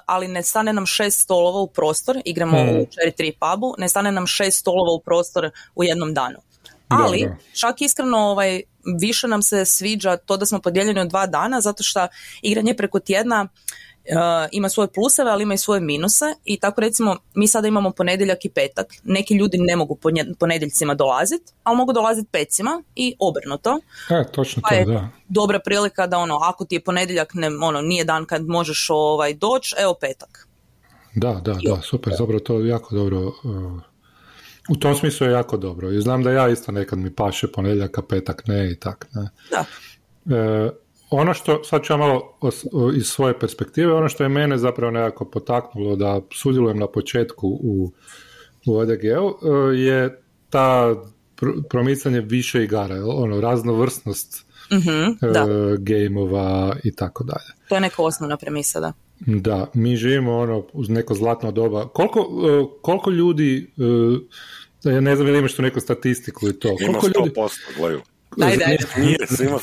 ali 0.06 0.28
ne 0.28 0.42
stane 0.42 0.72
nam 0.72 0.86
šest 0.86 1.20
stolova 1.20 1.60
u 1.60 1.66
prostor, 1.66 2.18
igramo 2.24 2.58
hmm. 2.58 2.68
u 2.68 2.72
Cherry 2.72 3.12
3 3.18 3.32
pubu, 3.40 3.74
ne 3.78 3.88
stane 3.88 4.12
nam 4.12 4.26
šest 4.26 4.60
stolova 4.60 4.92
u 4.92 5.00
prostor 5.00 5.50
u 5.74 5.84
jednom 5.84 6.14
danu. 6.14 6.38
Ali, 6.88 7.24
da, 7.28 7.36
čak 7.60 7.82
iskreno 7.82 8.18
ovaj, 8.18 8.62
više 9.00 9.28
nam 9.28 9.42
se 9.42 9.64
sviđa 9.64 10.16
to 10.16 10.36
da 10.36 10.46
smo 10.46 10.58
podijeljeni 10.58 11.00
od 11.00 11.08
dva 11.08 11.26
dana, 11.26 11.60
zato 11.60 11.82
što 11.82 12.06
igranje 12.42 12.74
preko 12.74 13.00
tjedna 13.00 13.42
Uh, 13.42 13.85
ima 14.52 14.68
svoje 14.68 14.88
pluseve, 14.88 15.30
ali 15.30 15.42
ima 15.42 15.54
i 15.54 15.58
svoje 15.58 15.80
minuse 15.80 16.24
i 16.44 16.60
tako 16.60 16.80
recimo 16.80 17.16
mi 17.34 17.48
sada 17.48 17.68
imamo 17.68 17.90
ponedjeljak 17.90 18.44
i 18.44 18.48
petak. 18.48 18.86
Neki 19.04 19.34
ljudi 19.34 19.58
ne 19.58 19.76
mogu 19.76 19.98
ponedjeljcima 20.38 20.94
dolaziti, 20.94 21.52
ali 21.62 21.76
mogu 21.76 21.92
dolaziti 21.92 22.28
pecima 22.32 22.82
i 22.94 23.14
obrnuto. 23.18 23.80
E, 24.10 24.32
točno 24.32 24.62
pa 24.62 24.76
to, 24.76 24.90
da. 24.90 25.08
Dobra 25.28 25.58
prilika 25.58 26.06
da 26.06 26.18
ono, 26.18 26.38
ako 26.42 26.64
ti 26.64 26.74
je 26.74 26.84
ponedjeljak, 26.84 27.34
ne, 27.34 27.46
ono, 27.62 27.80
nije 27.80 28.04
dan 28.04 28.24
kad 28.24 28.46
možeš 28.46 28.86
ovaj, 28.90 29.34
doći, 29.34 29.74
evo 29.78 29.94
petak. 30.00 30.48
Da, 31.14 31.32
da, 31.32 31.52
da, 31.52 31.82
super, 31.82 32.12
dobro, 32.18 32.40
to 32.40 32.60
je 32.60 32.68
jako 32.68 32.94
dobro. 32.94 33.18
Uh, 33.20 33.80
u 34.68 34.76
tom 34.76 34.94
smislu 34.94 35.26
je 35.26 35.32
jako 35.32 35.56
dobro. 35.56 35.90
I 35.90 36.00
znam 36.00 36.22
da 36.22 36.30
ja 36.30 36.48
isto 36.48 36.72
nekad 36.72 36.98
mi 36.98 37.14
paše 37.14 37.52
ponedjeljak, 37.52 37.98
a 37.98 38.02
petak 38.02 38.46
ne 38.46 38.70
i 38.70 38.76
tak. 38.76 39.06
Ne. 39.14 39.28
Da. 39.50 39.64
Uh, 40.24 40.70
ono 41.10 41.34
što, 41.34 41.64
sad 41.64 41.82
ću 41.82 41.92
ja 41.92 41.96
malo 41.96 42.38
iz 42.96 43.06
svoje 43.06 43.38
perspektive, 43.38 43.92
ono 43.92 44.08
što 44.08 44.22
je 44.22 44.28
mene 44.28 44.58
zapravo 44.58 44.90
nekako 44.90 45.24
potaknulo 45.24 45.96
da 45.96 46.20
sudjelujem 46.34 46.78
na 46.78 46.86
početku 46.86 47.48
u, 47.48 47.92
u 48.66 48.76
ODG-u 48.76 49.48
e, 49.48 49.76
je 49.76 50.22
ta 50.50 50.94
promicanje 51.70 52.20
više 52.20 52.64
igara, 52.64 52.96
ono, 53.06 53.40
raznovrsnost 53.40 54.46
mm-hmm, 54.72 55.18
gameova 55.78 56.76
i 56.84 56.94
tako 56.94 57.24
dalje. 57.24 57.68
To 57.68 57.74
je 57.74 57.80
neka 57.80 58.02
osnovna 58.02 58.36
premisa, 58.36 58.80
da. 58.80 58.92
Da, 59.20 59.66
mi 59.74 59.96
živimo 59.96 60.36
ono 60.36 60.66
uz 60.72 60.88
neko 60.88 61.14
zlatno 61.14 61.52
doba. 61.52 61.88
Koliko, 61.88 62.20
e, 62.20 62.78
koliko 62.82 63.10
ljudi, 63.10 63.72
ja 64.84 65.00
ne 65.00 65.16
znam 65.16 65.28
ili 65.28 65.38
imaš 65.38 65.54
tu 65.54 65.62
neku 65.62 65.80
statistiku 65.80 66.48
i 66.48 66.52
to. 66.52 66.76
Ima 66.80 66.98
100%, 66.98 67.90
ljudi... 67.90 68.02
Daj, 68.36 68.56
daj. 68.56 68.76
Nije, 68.98 69.18
svima 69.26 69.58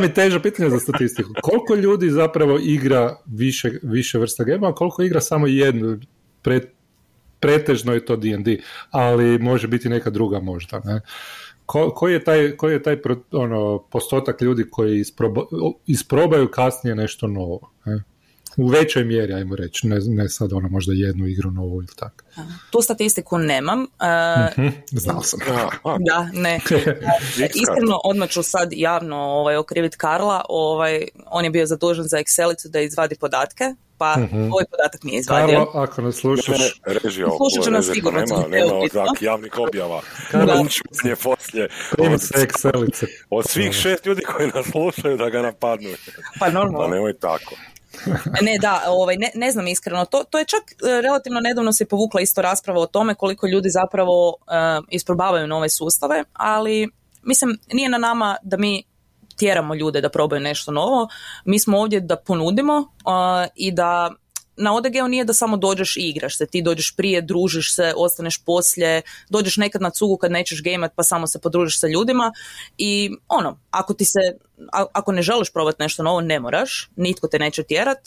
mi 0.00 0.14
teža 0.14 0.40
pitanja 0.40 0.70
za 0.70 0.78
statistiku. 0.78 1.30
Koliko 1.42 1.74
ljudi 1.74 2.10
zapravo 2.10 2.58
igra 2.62 3.16
više, 3.26 3.70
više 3.82 4.18
vrsta 4.18 4.44
gema, 4.44 4.68
a 4.68 4.74
koliko 4.74 5.02
igra 5.02 5.20
samo 5.20 5.46
jednu? 5.46 5.98
Pre, 6.42 6.60
pretežno 7.40 7.94
je 7.94 8.04
to 8.04 8.16
D&D, 8.16 8.58
ali 8.90 9.38
može 9.38 9.68
biti 9.68 9.88
neka 9.88 10.10
druga 10.10 10.40
možda. 10.40 10.80
Ne? 10.84 11.00
Ko, 11.66 11.90
koji 11.90 12.12
je 12.12 12.24
taj, 12.24 12.56
koji 12.56 12.72
je 12.72 12.82
taj 12.82 12.98
ono, 13.32 13.78
postotak 13.90 14.40
ljudi 14.40 14.64
koji 14.70 15.04
isprobaju 15.86 16.50
kasnije 16.50 16.94
nešto 16.94 17.26
novo? 17.26 17.70
Ne? 17.84 18.02
U 18.56 18.66
većoj 18.66 19.04
mjeri, 19.04 19.34
ajmo 19.34 19.56
reći, 19.56 19.86
ne, 19.86 19.98
ne 20.06 20.28
sad 20.28 20.52
ono 20.52 20.68
možda 20.68 20.92
jednu 20.92 21.26
igru 21.26 21.50
novu 21.50 21.76
ili 21.76 21.94
tako. 21.96 22.24
Tu 22.70 22.82
statistiku 22.82 23.38
nemam. 23.38 23.82
Uh, 23.82 24.74
Znao 24.90 25.22
sam. 25.22 25.40
da, 26.08 26.28
ne. 26.32 26.60
Iskreno, 27.62 28.00
odmah 28.04 28.28
ću 28.28 28.42
sad 28.42 28.68
javno 28.72 29.16
ovaj, 29.16 29.56
okriviti 29.56 29.96
Karla. 29.96 30.44
Ovaj, 30.48 31.04
on 31.26 31.44
je 31.44 31.50
bio 31.50 31.66
zadužen 31.66 32.04
za 32.04 32.16
Excelicu 32.16 32.68
da 32.68 32.80
izvadi 32.80 33.16
podatke, 33.16 33.64
pa 33.98 34.16
uh 34.18 34.52
ovaj 34.52 34.64
podatak 34.70 35.02
nije 35.02 35.18
izvadio. 35.18 35.56
Karlo, 35.58 35.82
ako 35.82 36.02
ne 36.02 36.12
slušaš... 36.12 36.80
Režio, 36.86 37.28
Slušat 37.36 37.64
ću 37.64 37.70
nas 37.70 37.90
sigurno. 37.94 38.20
Nema, 38.20 38.48
nema 38.48 38.88
tak 38.92 39.22
javnih 39.22 39.58
objava. 39.58 40.00
Karlo, 40.30 40.66
poslije, 40.88 41.16
poslije. 41.16 41.68
Od, 41.98 42.20
Excelice. 42.20 43.06
Od 43.30 43.48
svih 43.48 43.72
šest 43.72 44.06
ljudi 44.06 44.22
koji 44.22 44.48
nas 44.54 44.66
slušaju 44.66 45.16
da 45.16 45.30
ga 45.30 45.42
napadnu. 45.42 45.90
Pa 46.40 46.50
normalno. 46.50 46.88
Pa 46.88 46.94
nemoj 46.94 47.18
tako. 47.18 47.54
Ne, 48.42 48.58
da, 48.60 48.84
ovaj, 48.88 49.16
ne, 49.16 49.30
ne 49.34 49.52
znam 49.52 49.68
iskreno. 49.68 50.04
To, 50.04 50.24
to 50.24 50.38
je 50.38 50.44
čak 50.44 50.62
e, 50.72 51.00
relativno 51.00 51.40
nedavno 51.40 51.72
se 51.72 51.86
povukla 51.86 52.20
isto 52.20 52.42
rasprava 52.42 52.80
o 52.80 52.86
tome 52.86 53.14
koliko 53.14 53.46
ljudi 53.46 53.70
zapravo 53.70 54.28
uh, 54.28 54.86
isprobavaju 54.90 55.46
nove 55.46 55.68
sustave, 55.68 56.24
ali 56.32 56.88
mislim, 57.22 57.58
nije 57.72 57.88
na 57.88 57.98
nama 57.98 58.36
da 58.42 58.56
mi 58.56 58.82
tjeramo 59.36 59.74
ljude 59.74 60.00
da 60.00 60.08
probaju 60.08 60.40
nešto 60.40 60.72
novo. 60.72 61.08
Mi 61.44 61.58
smo 61.58 61.78
ovdje 61.78 62.00
da 62.00 62.16
ponudimo 62.16 62.76
uh, 62.78 63.46
i 63.54 63.72
da 63.72 64.10
na 64.56 64.74
ODG-u 64.74 65.08
nije 65.08 65.24
da 65.24 65.32
samo 65.32 65.56
dođeš 65.56 65.96
i 65.96 66.00
igraš 66.00 66.38
se, 66.38 66.46
ti 66.46 66.62
dođeš 66.62 66.96
prije, 66.96 67.22
družiš 67.22 67.74
se, 67.74 67.92
ostaneš 67.96 68.44
poslije, 68.44 69.02
dođeš 69.30 69.56
nekad 69.56 69.82
na 69.82 69.90
cugu 69.90 70.16
kad 70.16 70.30
nećeš 70.30 70.62
gameat 70.62 70.92
pa 70.96 71.02
samo 71.02 71.26
se 71.26 71.40
podružiš 71.40 71.80
sa 71.80 71.86
ljudima 71.86 72.32
i 72.78 73.10
ono, 73.28 73.58
ako 73.70 73.94
ti 73.94 74.04
se, 74.04 74.20
ako 74.72 75.12
ne 75.12 75.22
želiš 75.22 75.52
probati 75.52 75.82
nešto 75.82 76.02
novo, 76.02 76.20
ne 76.20 76.40
moraš, 76.40 76.90
nitko 76.96 77.28
te 77.28 77.38
neće 77.38 77.62
tjerat, 77.62 77.98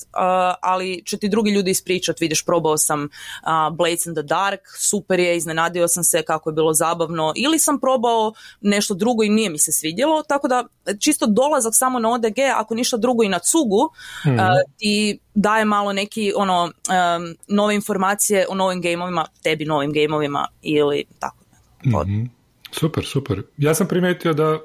ali 0.62 1.04
će 1.06 1.18
ti 1.18 1.30
drugi 1.30 1.51
ljudi 1.51 1.72
ispričat, 1.72 2.20
vidiš, 2.20 2.46
probao 2.46 2.77
sam 2.77 3.04
uh, 3.04 3.75
Blades 3.77 4.06
in 4.06 4.13
the 4.13 4.24
Dark, 4.24 4.62
super 4.77 5.20
je, 5.20 5.38
iznenadio 5.38 5.88
sam 5.88 6.04
se 6.04 6.22
kako 6.22 6.50
je 6.50 6.54
bilo 6.54 6.74
zabavno, 6.74 7.34
ili 7.36 7.60
sam 7.60 7.80
probao 7.80 8.34
nešto 8.62 8.94
drugo 8.94 9.24
i 9.24 9.30
nije 9.30 9.50
mi 9.50 9.58
se 9.58 9.72
svidjelo, 9.72 10.24
tako 10.24 10.48
da 10.48 10.63
čisto 11.00 11.25
dolazak 11.25 11.74
samo 11.75 12.00
na 12.00 12.12
ODG, 12.12 12.39
ako 12.56 12.75
ništa 12.75 12.98
drugo 12.98 13.24
i 13.24 13.30
na 13.30 13.39
cugu, 13.39 13.89
mm. 14.25 14.38
ti 14.77 15.20
daje 15.34 15.66
malo 15.66 15.94
neki 15.94 16.34
ono 16.36 16.63
um, 16.63 17.36
nove 17.48 17.75
informacije 17.75 18.46
o 18.50 18.56
novim 18.56 18.82
gameovima, 18.82 19.25
tebi 19.44 19.66
novim 19.66 19.94
gameovima 19.94 20.48
ili 20.62 21.06
tako. 21.20 21.38
mm 21.86 22.38
Super, 22.72 23.06
super. 23.06 23.44
Ja 23.58 23.75
sam 23.75 23.88
primijetio 23.88 24.34
da... 24.34 24.60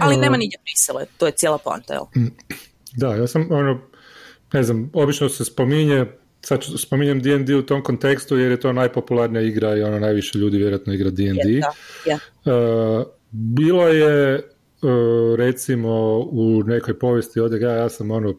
Ali 0.00 0.16
nema 0.16 0.36
nigdje 0.36 0.58
prisile, 0.64 1.06
to 1.18 1.26
je 1.26 1.32
cijela 1.32 1.58
poanta, 1.58 1.94
jel? 1.94 2.04
Mm. 2.16 2.30
Da, 2.96 3.14
ja 3.14 3.26
sam, 3.26 3.48
ono, 3.50 3.80
ne 4.52 4.62
znam, 4.62 4.90
obično 4.92 5.28
se 5.28 5.44
spominje, 5.44 6.06
sad 6.40 6.64
spominjem 6.78 7.22
D&D 7.22 7.56
u 7.56 7.62
tom 7.62 7.82
kontekstu 7.82 8.38
jer 8.38 8.50
je 8.50 8.60
to 8.60 8.72
najpopularnija 8.72 9.42
igra 9.42 9.76
i 9.76 9.82
ono 9.82 9.98
najviše 9.98 10.38
ljudi 10.38 10.58
vjerojatno 10.58 10.92
igra 10.92 11.10
D&D. 11.10 11.60
da, 11.60 12.52
uh, 12.52 13.06
bilo 13.30 13.88
je 13.88 14.42
E, 14.82 15.36
recimo 15.36 16.18
u 16.18 16.62
nekoj 16.66 16.98
povijesti 16.98 17.40
od 17.40 17.60
ja, 17.60 17.72
ja 17.72 17.88
sam 17.88 18.10
ono 18.10 18.30
e, 18.30 18.34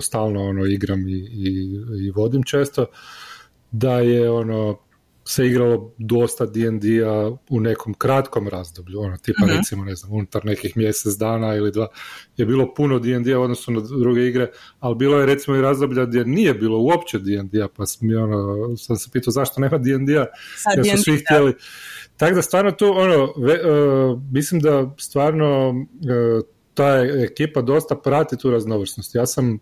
stalno 0.00 0.44
ono 0.44 0.66
igram 0.66 1.08
i, 1.08 1.12
i, 1.12 1.80
i 2.06 2.10
vodim 2.10 2.42
često 2.42 2.86
da 3.70 3.98
je 4.00 4.30
ono 4.30 4.78
se 5.24 5.46
igralo 5.46 5.94
dosta 5.98 6.46
D&D-a 6.46 7.36
u 7.50 7.60
nekom 7.60 7.94
kratkom 7.94 8.48
razdoblju, 8.48 9.00
ono 9.00 9.16
tipa 9.16 9.44
uh 9.44 9.50
recimo 9.56 9.84
ne 9.84 9.94
znam, 9.94 10.12
unutar 10.12 10.44
nekih 10.44 10.76
mjesec 10.76 11.14
dana 11.14 11.54
ili 11.54 11.72
dva, 11.72 11.88
je 12.36 12.46
bilo 12.46 12.74
puno 12.74 12.98
D&D-a 12.98 13.38
u 13.38 13.42
odnosu 13.42 13.72
na 13.72 13.80
druge 13.80 14.26
igre, 14.26 14.50
ali 14.80 14.94
bilo 14.96 15.20
je 15.20 15.26
recimo 15.26 15.56
i 15.56 15.60
razdoblja 15.60 16.04
gdje 16.04 16.24
nije 16.24 16.54
bilo 16.54 16.78
uopće 16.78 17.18
D&D-a, 17.18 17.68
pa 17.68 17.86
sam, 17.86 18.08
ono, 18.22 18.76
sam 18.76 18.96
se 18.96 19.10
pitao 19.12 19.30
zašto 19.30 19.60
nema 19.60 19.78
D&D-a, 19.78 20.26
jer 20.76 20.98
su 20.98 21.02
svi 21.02 21.16
htjeli, 21.16 21.54
tako 22.16 22.34
da 22.34 22.42
stvarno 22.42 22.70
tu, 22.70 22.86
ono, 22.86 23.34
e, 23.52 23.60
mislim 24.32 24.60
da 24.60 24.94
stvarno 24.98 25.68
uh, 25.70 26.44
ta 26.74 26.98
ekipa 27.24 27.62
dosta 27.62 27.96
prati 27.96 28.36
tu 28.36 28.50
raznovrsnost. 28.50 29.14
Ja 29.14 29.26
sam 29.26 29.58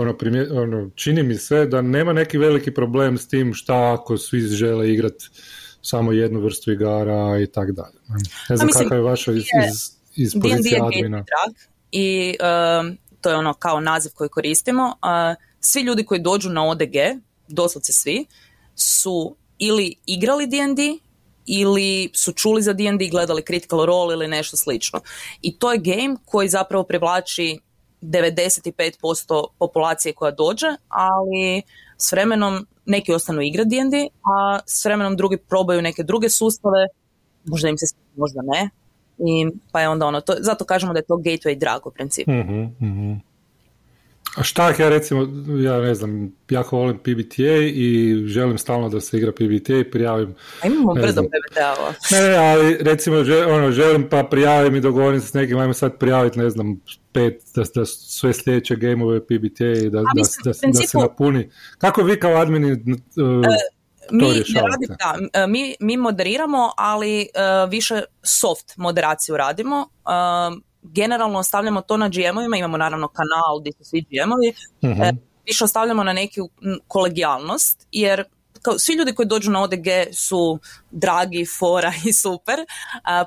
ono, 0.00 0.16
primje, 0.16 0.52
ono, 0.52 0.90
čini 0.94 1.22
mi 1.22 1.34
se 1.34 1.66
da 1.66 1.82
nema 1.82 2.12
neki 2.12 2.38
veliki 2.38 2.74
problem 2.74 3.18
s 3.18 3.28
tim 3.28 3.54
šta 3.54 3.92
ako 3.92 4.16
svi 4.16 4.40
žele 4.40 4.92
igrati 4.92 5.28
samo 5.82 6.12
jednu 6.12 6.40
vrstu 6.40 6.72
igara 6.72 7.40
i 7.42 7.46
tako 7.46 7.72
dalje. 7.72 7.94
Ne 8.48 8.56
znam 8.56 8.68
kakav 8.68 8.98
je 8.98 9.02
vaša 9.02 9.32
iz, 9.32 9.38
iz, 9.38 9.90
iz 10.16 10.32
pozicije 10.42 10.80
admina. 10.82 11.24
I 11.92 12.36
um, 12.80 12.98
to 13.20 13.30
je 13.30 13.36
ono 13.36 13.54
kao 13.54 13.80
naziv 13.80 14.12
koji 14.14 14.28
koristimo. 14.28 14.86
Uh, 14.86 15.44
svi 15.60 15.80
ljudi 15.80 16.04
koji 16.04 16.20
dođu 16.20 16.50
na 16.50 16.68
ODG, 16.68 16.94
doslovce 17.48 17.92
svi, 17.92 18.26
su 18.74 19.36
ili 19.58 19.94
igrali 20.06 20.46
D&D 20.46 20.98
ili 21.46 22.10
su 22.14 22.32
čuli 22.32 22.62
za 22.62 22.72
D&D, 22.72 23.08
gledali 23.08 23.44
Critical 23.46 23.84
Role 23.84 24.14
ili 24.14 24.28
nešto 24.28 24.56
slično. 24.56 25.00
I 25.42 25.58
to 25.58 25.72
je 25.72 25.78
game 25.78 26.16
koji 26.24 26.48
zapravo 26.48 26.84
privlači 26.84 27.58
95% 28.04 29.46
populacije 29.58 30.12
koja 30.12 30.30
dođe, 30.30 30.66
ali 30.88 31.62
s 31.96 32.12
vremenom 32.12 32.66
neki 32.86 33.14
ostanu 33.14 33.42
igrati 33.42 33.68
D&D, 33.70 34.06
a 34.22 34.58
s 34.66 34.84
vremenom 34.84 35.16
drugi 35.16 35.36
probaju 35.36 35.82
neke 35.82 36.02
druge 36.02 36.28
sustave, 36.28 36.86
možda 37.44 37.68
im 37.68 37.78
se 37.78 37.96
možda 38.16 38.40
ne, 38.42 38.70
i 39.18 39.50
pa 39.72 39.80
je 39.80 39.88
onda 39.88 40.06
ono, 40.06 40.20
to, 40.20 40.34
zato 40.38 40.64
kažemo 40.64 40.92
da 40.92 40.98
je 40.98 41.06
to 41.06 41.14
gateway 41.14 41.58
drag 41.58 41.86
u 41.86 41.90
principu. 41.90 42.30
mm 42.32 43.33
a 44.36 44.42
šta 44.42 44.74
ja 44.78 44.88
recimo, 44.88 45.28
ja 45.62 45.80
ne 45.80 45.94
znam, 45.94 46.32
jako 46.50 46.76
volim 46.76 46.98
PBTA 46.98 47.56
i 47.64 48.14
želim 48.26 48.58
stalno 48.58 48.88
da 48.88 49.00
se 49.00 49.16
igra 49.16 49.32
PBTA 49.32 49.74
i 49.74 49.90
prijavim... 49.90 50.34
A 50.62 50.66
imamo 50.66 50.94
brzo 50.94 51.22
PBTA 51.22 51.74
Ne, 52.10 52.28
ne, 52.28 52.36
ali 52.36 52.76
recimo 52.80 53.16
ono, 53.48 53.70
želim 53.70 54.08
pa 54.08 54.24
prijavim 54.24 54.76
i 54.76 54.80
dogovorim 54.80 55.20
se 55.20 55.26
s 55.26 55.34
nekim, 55.34 55.58
ajmo 55.58 55.74
sad 55.74 55.98
prijaviti, 55.98 56.38
ne 56.38 56.50
znam, 56.50 56.80
pet, 57.12 57.42
da, 57.54 57.62
da 57.74 57.86
sve 57.86 58.32
sljedeće 58.32 58.76
gameove 58.76 59.20
PBTA 59.20 59.66
i 59.66 59.90
da, 59.90 59.98
da, 59.98 60.22
da, 60.44 60.50
da, 60.66 60.72
se 60.72 60.98
napuni. 60.98 61.50
Kako 61.78 62.02
vi 62.02 62.20
kao 62.20 62.36
admini 62.36 62.72
uh, 62.72 62.78
mi, 64.10 64.26
radi, 64.54 64.86
da, 65.32 65.46
mi, 65.46 65.74
mi 65.80 65.96
moderiramo, 65.96 66.72
ali 66.76 67.20
uh, 67.20 67.70
više 67.70 68.02
soft 68.22 68.76
moderaciju 68.76 69.36
radimo. 69.36 69.88
Uh, 70.04 70.62
generalno 70.84 71.38
ostavljamo 71.38 71.80
to 71.80 71.96
na 71.96 72.08
GM-ovima, 72.08 72.56
imamo 72.56 72.76
naravno 72.76 73.08
kanal 73.08 73.60
gdje 73.60 73.72
su 73.72 73.84
svi 73.84 74.04
GM-ovi, 74.10 74.54
uh 74.82 75.34
više 75.46 75.64
ostavljamo 75.64 76.04
na 76.04 76.12
neku 76.12 76.50
kolegijalnost, 76.88 77.86
jer 77.92 78.24
kao, 78.62 78.78
svi 78.78 78.94
ljudi 78.94 79.14
koji 79.14 79.26
dođu 79.26 79.50
na 79.50 79.62
ODG 79.62 79.86
su 80.12 80.58
dragi, 80.90 81.46
fora 81.58 81.92
i 82.08 82.12
super, 82.12 82.58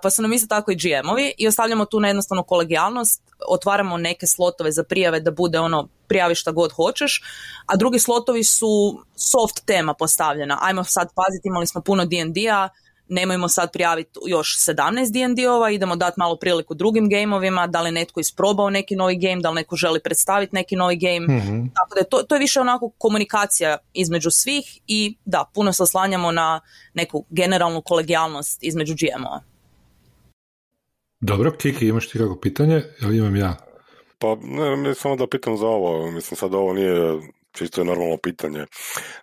pa 0.01 0.09
su 0.09 0.21
nam 0.21 0.33
isto 0.33 0.47
tako 0.47 0.71
i 0.71 0.75
GM-ovi 0.75 1.33
i 1.37 1.47
ostavljamo 1.47 1.85
tu 1.85 1.99
na 1.99 2.07
jednostavnu 2.07 2.43
kolegijalnost, 2.43 3.21
otvaramo 3.47 3.97
neke 3.97 4.27
slotove 4.27 4.71
za 4.71 4.83
prijave 4.83 5.19
da 5.19 5.31
bude 5.31 5.59
ono 5.59 5.87
prijavi 6.07 6.35
šta 6.35 6.51
god 6.51 6.71
hoćeš, 6.71 7.21
a 7.65 7.75
drugi 7.75 7.99
slotovi 7.99 8.43
su 8.43 9.03
soft 9.15 9.65
tema 9.65 9.93
postavljena. 9.93 10.57
Ajmo 10.61 10.83
sad 10.83 11.07
paziti, 11.15 11.47
imali 11.47 11.67
smo 11.67 11.81
puno 11.81 12.05
D&D-a, 12.05 12.69
nemojmo 13.09 13.47
sad 13.47 13.71
prijaviti 13.71 14.19
još 14.27 14.57
17 14.57 15.11
D&D-ova, 15.11 15.71
idemo 15.71 15.95
dati 15.95 16.19
malo 16.19 16.35
priliku 16.35 16.73
drugim 16.73 17.09
gameovima, 17.09 17.67
da 17.67 17.81
li 17.81 17.91
netko 17.91 18.19
isprobao 18.19 18.69
neki 18.69 18.95
novi 18.95 19.17
game, 19.17 19.41
da 19.41 19.49
li 19.49 19.55
neko 19.55 19.75
želi 19.75 19.99
predstaviti 19.99 20.55
neki 20.55 20.75
novi 20.75 20.97
game. 20.97 21.39
mm 21.39 21.71
Tako 21.75 21.95
da 21.95 22.03
to, 22.03 22.23
to 22.23 22.35
je 22.35 22.39
više 22.39 22.59
onako 22.59 22.89
komunikacija 22.97 23.77
između 23.93 24.31
svih 24.31 24.79
i 24.87 25.17
da, 25.25 25.45
puno 25.53 25.73
se 25.73 25.83
oslanjamo 25.83 26.31
na 26.31 26.59
neku 26.93 27.25
generalnu 27.29 27.81
kolegijalnost 27.81 28.63
između 28.63 28.93
GM-ova. 28.93 29.41
Dobro, 31.19 31.51
Kiki, 31.51 31.87
imaš 31.87 32.09
ti 32.09 32.17
kako 32.17 32.39
pitanje? 32.39 32.83
Ili 33.01 33.17
imam 33.17 33.35
ja? 33.35 33.55
Pa, 34.19 34.37
ne, 34.77 34.95
samo 34.95 35.15
da 35.15 35.27
pitam 35.27 35.57
za 35.57 35.67
ovo. 35.67 36.11
Mislim, 36.11 36.37
sad 36.37 36.53
ovo 36.53 36.73
nije 36.73 37.19
čisto 37.57 37.81
je 37.81 37.85
normalno 37.85 38.17
pitanje. 38.17 38.65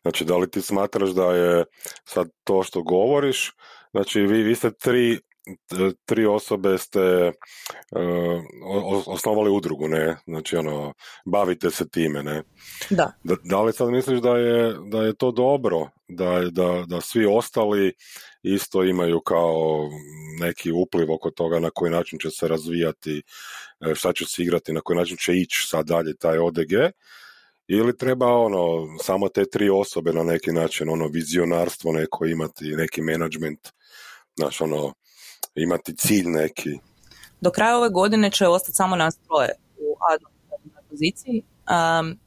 Znači, 0.02 0.24
da 0.24 0.36
li 0.36 0.50
ti 0.50 0.62
smatraš 0.62 1.10
da 1.10 1.34
je 1.34 1.64
sad 2.04 2.28
to 2.44 2.62
što 2.62 2.82
govoriš, 2.82 3.52
znači 3.90 4.20
vi, 4.20 4.42
vi 4.42 4.54
ste 4.54 4.70
tri, 4.70 5.18
tri 6.04 6.26
osobe 6.26 6.78
ste 6.78 7.28
uh, 7.28 8.42
osnovali 9.06 9.50
udrugu, 9.50 9.88
ne? 9.88 10.16
Znači, 10.26 10.56
ono, 10.56 10.94
bavite 11.24 11.70
se 11.70 11.88
time, 11.88 12.22
ne? 12.22 12.42
Da. 12.90 13.12
Da, 13.24 13.36
da 13.44 13.62
li 13.62 13.72
sad 13.72 13.90
misliš 13.90 14.20
da 14.20 14.36
je, 14.36 14.74
da 14.90 15.02
je 15.02 15.14
to 15.16 15.30
dobro, 15.30 15.88
da, 16.08 16.40
da, 16.50 16.84
da 16.86 17.00
svi 17.00 17.26
ostali 17.26 17.92
isto 18.42 18.84
imaju 18.84 19.20
kao 19.20 19.88
neki 20.40 20.72
upliv 20.72 21.12
oko 21.12 21.30
toga 21.30 21.58
na 21.58 21.70
koji 21.74 21.92
način 21.92 22.18
će 22.18 22.30
se 22.30 22.48
razvijati, 22.48 23.22
e, 23.80 23.94
šta 23.94 24.12
će 24.12 24.24
se 24.24 24.42
igrati, 24.42 24.72
na 24.72 24.80
koji 24.80 24.96
način 24.96 25.16
će 25.16 25.32
ići 25.32 25.66
sad 25.68 25.86
dalje 25.86 26.16
taj 26.16 26.38
ODG, 26.38 26.72
ili 27.68 27.96
treba 27.96 28.26
ono 28.26 28.86
samo 29.02 29.28
te 29.28 29.44
tri 29.50 29.70
osobe 29.70 30.12
na 30.12 30.22
neki 30.22 30.52
način 30.52 30.88
ono 30.88 31.06
vizionarstvo 31.06 31.92
neko 31.92 32.26
imati 32.26 32.64
neki 32.64 33.02
management 33.02 33.68
znaš 34.36 34.60
ono 34.60 34.92
imati 35.54 35.96
cilj 35.96 36.26
neki? 36.26 36.78
Do 37.40 37.50
kraja 37.50 37.78
ove 37.78 37.88
godine 37.88 38.30
će 38.30 38.48
ostati 38.48 38.76
samo 38.76 38.96
nas 38.96 39.16
troje 39.16 39.50
u 39.78 39.96
administrativnoj 40.14 40.82
poziciji. 40.90 41.42
Um, 41.42 42.18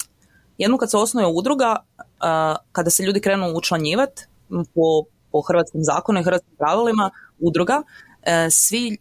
jednom 0.57 0.79
kad 0.79 0.91
se 0.91 0.97
osnuje 0.97 1.27
udruga 1.27 1.75
uh, 1.97 2.57
kada 2.71 2.89
se 2.89 3.03
ljudi 3.03 3.21
krenu 3.21 3.53
učlanjivati 3.55 4.23
po, 4.49 5.03
po 5.31 5.41
hrvatskim 5.41 5.83
zakonu 5.83 6.19
i 6.19 6.23
hrvatskim 6.23 6.55
pravilima 6.57 7.11
udruga 7.39 7.77
uh, 7.77 8.51
svi 8.51 8.97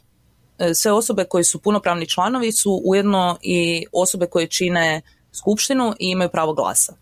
uh, 0.58 0.66
sve 0.74 0.92
osobe 0.92 1.24
koji 1.24 1.44
su 1.44 1.62
punopravni 1.62 2.08
članovi 2.08 2.52
su 2.52 2.80
ujedno 2.84 3.38
i 3.42 3.86
osobe 3.92 4.26
koje 4.26 4.46
čine 4.46 5.02
skupštinu 5.38 5.94
i 5.98 6.10
imaju 6.10 6.30
pravo 6.30 6.54
glasa. 6.54 6.92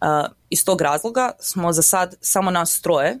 Uh, 0.00 0.30
iz 0.50 0.64
tog 0.64 0.80
razloga 0.80 1.30
smo 1.40 1.72
za 1.72 1.82
sad 1.82 2.14
samo 2.20 2.50
nas 2.50 2.80
troje 2.80 3.18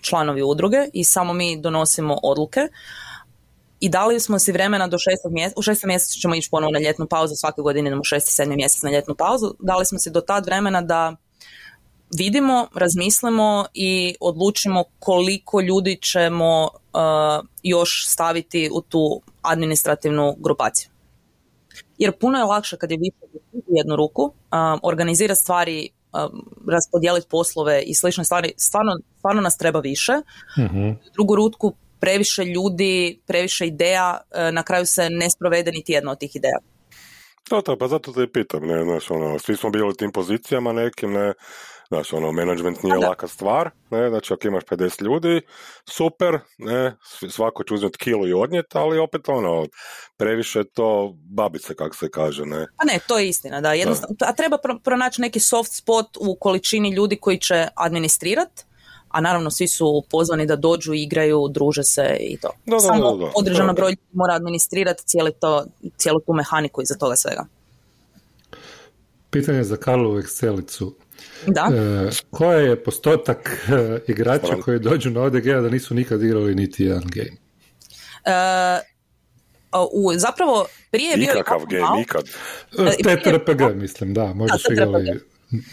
članovi 0.00 0.42
udruge 0.42 0.88
i 0.92 1.04
samo 1.04 1.32
mi 1.32 1.60
donosimo 1.60 2.18
odluke 2.22 2.60
i 3.80 3.88
dali 3.88 4.20
smo 4.20 4.38
si 4.38 4.52
vremena 4.52 4.86
do 4.86 4.98
šestog 4.98 5.32
mjeseca, 5.32 5.58
u 5.58 5.62
šestom 5.62 5.88
mjesecu 5.88 6.20
ćemo 6.20 6.34
ići 6.34 6.50
ponovo 6.50 6.70
na 6.70 6.78
ljetnu 6.78 7.06
pauzu, 7.06 7.34
svake 7.34 7.62
godine 7.62 7.88
idemo 7.88 8.00
u 8.00 8.04
šesti, 8.04 8.32
sedmi 8.32 8.56
mjesec 8.56 8.82
na 8.82 8.90
ljetnu 8.90 9.14
pauzu, 9.14 9.54
dali 9.58 9.86
smo 9.86 9.98
si 9.98 10.10
do 10.10 10.20
tad 10.20 10.46
vremena 10.46 10.82
da 10.82 11.16
vidimo, 12.16 12.68
razmislimo 12.74 13.66
i 13.74 14.14
odlučimo 14.20 14.84
koliko 14.98 15.60
ljudi 15.60 15.98
ćemo 16.02 16.62
uh, 16.64 17.46
još 17.62 18.06
staviti 18.08 18.70
u 18.72 18.80
tu 18.80 19.22
administrativnu 19.42 20.36
grupaciju. 20.38 20.91
Jer 22.02 22.12
puno 22.20 22.38
je 22.38 22.44
lakše 22.44 22.76
kad 22.76 22.90
je 22.90 22.98
više 23.00 23.38
u 23.52 23.76
jednu 23.80 23.96
ruku, 23.96 24.22
uh, 24.22 24.32
organizirati 24.82 25.40
stvari, 25.40 25.88
um, 25.88 26.44
raspodijeliti 26.68 27.26
poslove 27.30 27.82
i 27.82 27.94
slične 27.94 28.24
stvari, 28.24 28.52
stvarno, 28.56 28.92
stvarno 29.18 29.40
nas 29.40 29.56
treba 29.56 29.80
više. 29.80 30.12
uh 30.12 30.96
Drugu 31.14 31.36
rutku 31.36 31.74
previše 32.00 32.44
ljudi, 32.44 33.20
previše 33.26 33.66
ideja, 33.66 34.20
uh, 34.20 34.54
na 34.54 34.62
kraju 34.62 34.86
se 34.86 35.10
ne 35.10 35.30
sprovede 35.30 35.70
niti 35.70 35.92
jedna 35.92 36.10
od 36.10 36.18
tih 36.18 36.36
ideja. 36.36 36.58
Da, 37.50 37.60
da, 37.66 37.76
pa 37.76 37.88
zato 37.88 38.12
te 38.12 38.26
pitam, 38.32 38.66
ne, 38.66 38.84
znaš, 38.84 39.10
ono, 39.10 39.38
svi 39.38 39.56
smo 39.56 39.70
bili 39.70 39.88
u 39.88 39.92
tim 39.92 40.12
pozicijama 40.12 40.72
nekim, 40.72 41.12
ne, 41.12 41.32
Znači, 41.92 42.14
ono, 42.14 42.32
management 42.32 42.82
nije 42.82 42.96
laka 42.96 43.28
stvar, 43.28 43.70
ne, 43.90 44.08
znači 44.08 44.32
ako 44.32 44.48
imaš 44.48 44.64
50 44.64 45.02
ljudi, 45.02 45.40
super, 45.88 46.38
ne, 46.58 46.96
svako 47.30 47.64
će 47.64 47.74
uzeti 47.74 47.98
kilo 47.98 48.26
i 48.28 48.32
odnijeti, 48.32 48.78
ali 48.78 48.98
opet 48.98 49.28
ono, 49.28 49.66
previše 50.16 50.64
to 50.64 51.14
babice, 51.14 51.74
kako 51.74 51.96
se 51.96 52.10
kaže, 52.10 52.46
ne. 52.46 52.66
Pa 52.76 52.84
ne, 52.84 52.98
to 53.08 53.18
je 53.18 53.28
istina, 53.28 53.60
da, 53.60 53.72
jednostavno, 53.72 54.16
a 54.20 54.32
treba 54.32 54.58
pronaći 54.84 55.20
neki 55.20 55.40
soft 55.40 55.72
spot 55.72 56.06
u 56.20 56.36
količini 56.40 56.90
ljudi 56.90 57.16
koji 57.16 57.38
će 57.38 57.68
administrirati, 57.74 58.64
a 59.08 59.20
naravno 59.20 59.50
svi 59.50 59.68
su 59.68 60.04
pozvani 60.10 60.46
da 60.46 60.56
dođu, 60.56 60.94
igraju, 60.94 61.48
druže 61.50 61.82
se 61.82 62.16
i 62.20 62.36
to. 62.36 62.50
Da, 62.66 62.80
Samo 62.80 63.16
da, 63.16 63.30
određena 63.34 63.72
broj 63.72 63.96
mora 64.12 64.34
administrirati 64.34 65.02
cijeli 65.06 65.32
to, 65.40 65.64
cijelu 65.96 66.20
tu 66.20 66.32
mehaniku 66.32 66.82
iza 66.82 66.94
toga 66.94 67.16
svega. 67.16 67.46
Pitanje 69.30 69.64
za 69.64 69.76
Karlovu 69.76 70.18
Excelicu. 70.18 70.92
Da. 71.46 71.68
E, 71.74 72.10
koji 72.30 72.64
je 72.64 72.84
postotak 72.84 73.68
e, 73.68 73.98
igrača 74.08 74.56
koji 74.64 74.78
dođu 74.78 75.10
na 75.10 75.22
ODG 75.22 75.48
a 75.48 75.60
da 75.60 75.68
nisu 75.68 75.94
nikad 75.94 76.22
igrali 76.22 76.54
niti 76.54 76.84
jedan 76.84 77.04
game? 77.14 77.36
E, 78.24 78.92
u, 79.92 80.12
zapravo 80.14 80.66
prije 80.90 81.10
je 81.10 81.16
bio... 81.16 81.26
Nikakav 81.26 81.60
game, 81.70 81.98
nikad. 81.98 82.22
E, 82.78 83.16
TTRPG, 83.16 83.76
mislim, 83.76 84.14
da, 84.14 84.34
možda 84.34 84.58
su 84.58 84.72
igrali... 84.72 85.20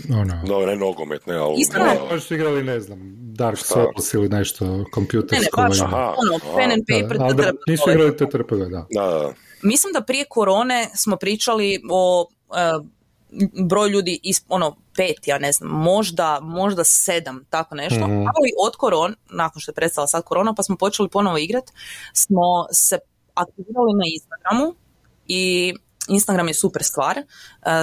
Ono. 0.10 0.44
No, 0.48 0.66
ne 0.66 0.76
nogomet, 0.76 1.26
ne, 1.26 1.36
ali... 1.36 1.56
Ne, 1.74 2.00
možda 2.00 2.20
su 2.20 2.36
igrali, 2.36 2.64
ne 2.64 2.80
znam, 2.80 3.00
Dark 3.18 3.58
Souls 3.58 4.14
ili 4.14 4.30
nešto 4.30 4.86
kompjutersko. 4.92 5.62
Ne, 5.62 5.64
ne, 5.64 5.70
baš, 5.70 5.82
ono, 5.82 6.56
pen 6.58 6.72
and 6.72 6.84
paper, 6.88 7.18
da, 7.18 7.44
da, 7.44 7.52
nisu 7.68 7.92
igrali 7.92 8.18
TTRPG, 8.18 8.58
da. 8.58 8.86
Da, 8.90 9.08
da. 9.08 9.34
Mislim 9.64 9.94
da 9.94 10.02
prije 10.02 10.26
korone 10.30 10.90
smo 10.96 11.18
pričali 11.18 11.82
o 11.90 12.28
uh, 12.48 12.86
broj 13.70 13.90
ljudi, 13.90 14.20
is, 14.24 14.42
ono, 14.50 14.76
pet, 14.96 15.28
ja 15.28 15.40
ne 15.40 15.52
znam, 15.52 15.72
možda, 15.72 16.40
možda 16.42 16.84
sedam, 16.84 17.46
tako 17.50 17.76
nešto, 17.76 18.08
mm 18.08 18.20
ali 18.20 18.52
od 18.66 18.76
koron, 18.76 19.16
nakon 19.30 19.60
što 19.60 19.72
je 19.72 19.76
prestala 19.76 20.08
sad 20.08 20.24
korona, 20.24 20.54
pa 20.54 20.64
smo 20.64 20.78
počeli 20.78 21.10
ponovo 21.10 21.38
igrat, 21.38 21.64
smo 22.14 22.68
se 22.72 23.00
aktivirali 23.34 23.94
na 23.94 24.06
Instagramu 24.14 24.76
i 25.28 25.74
Instagram 26.08 26.48
je 26.48 26.54
super 26.54 26.84
stvar, 26.84 27.18
uh, 27.18 27.26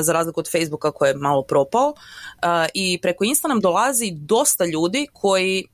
za 0.01 0.13
razliku 0.13 0.41
od 0.41 0.51
Facebooka 0.51 0.91
koji 0.91 1.09
je 1.09 1.15
malo 1.15 1.43
propao 1.43 1.89
uh, 1.89 2.49
i 2.75 2.99
preko 3.03 3.25
Insta 3.25 3.49
nam 3.49 3.61
dolazi 3.61 4.11
dosta 4.15 4.65
ljudi 4.65 5.07
koji 5.13 5.65